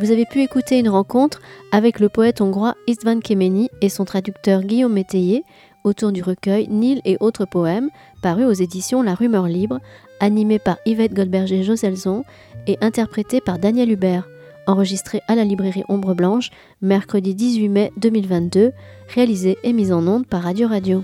[0.00, 1.40] Vous avez pu écouter une rencontre
[1.72, 5.42] avec le poète hongrois Istvan Kemeny et son traducteur Guillaume Métayer
[5.82, 7.90] autour du recueil Nil et autres poèmes,
[8.22, 9.80] paru aux éditions La Rumeur Libre,
[10.20, 12.24] animé par Yvette Goldberger-Joselson
[12.68, 14.28] et interprété par Daniel Hubert,
[14.68, 16.50] enregistré à la librairie Ombre Blanche,
[16.80, 18.72] mercredi 18 mai 2022,
[19.12, 21.02] réalisé et mis en onde par Radio Radio.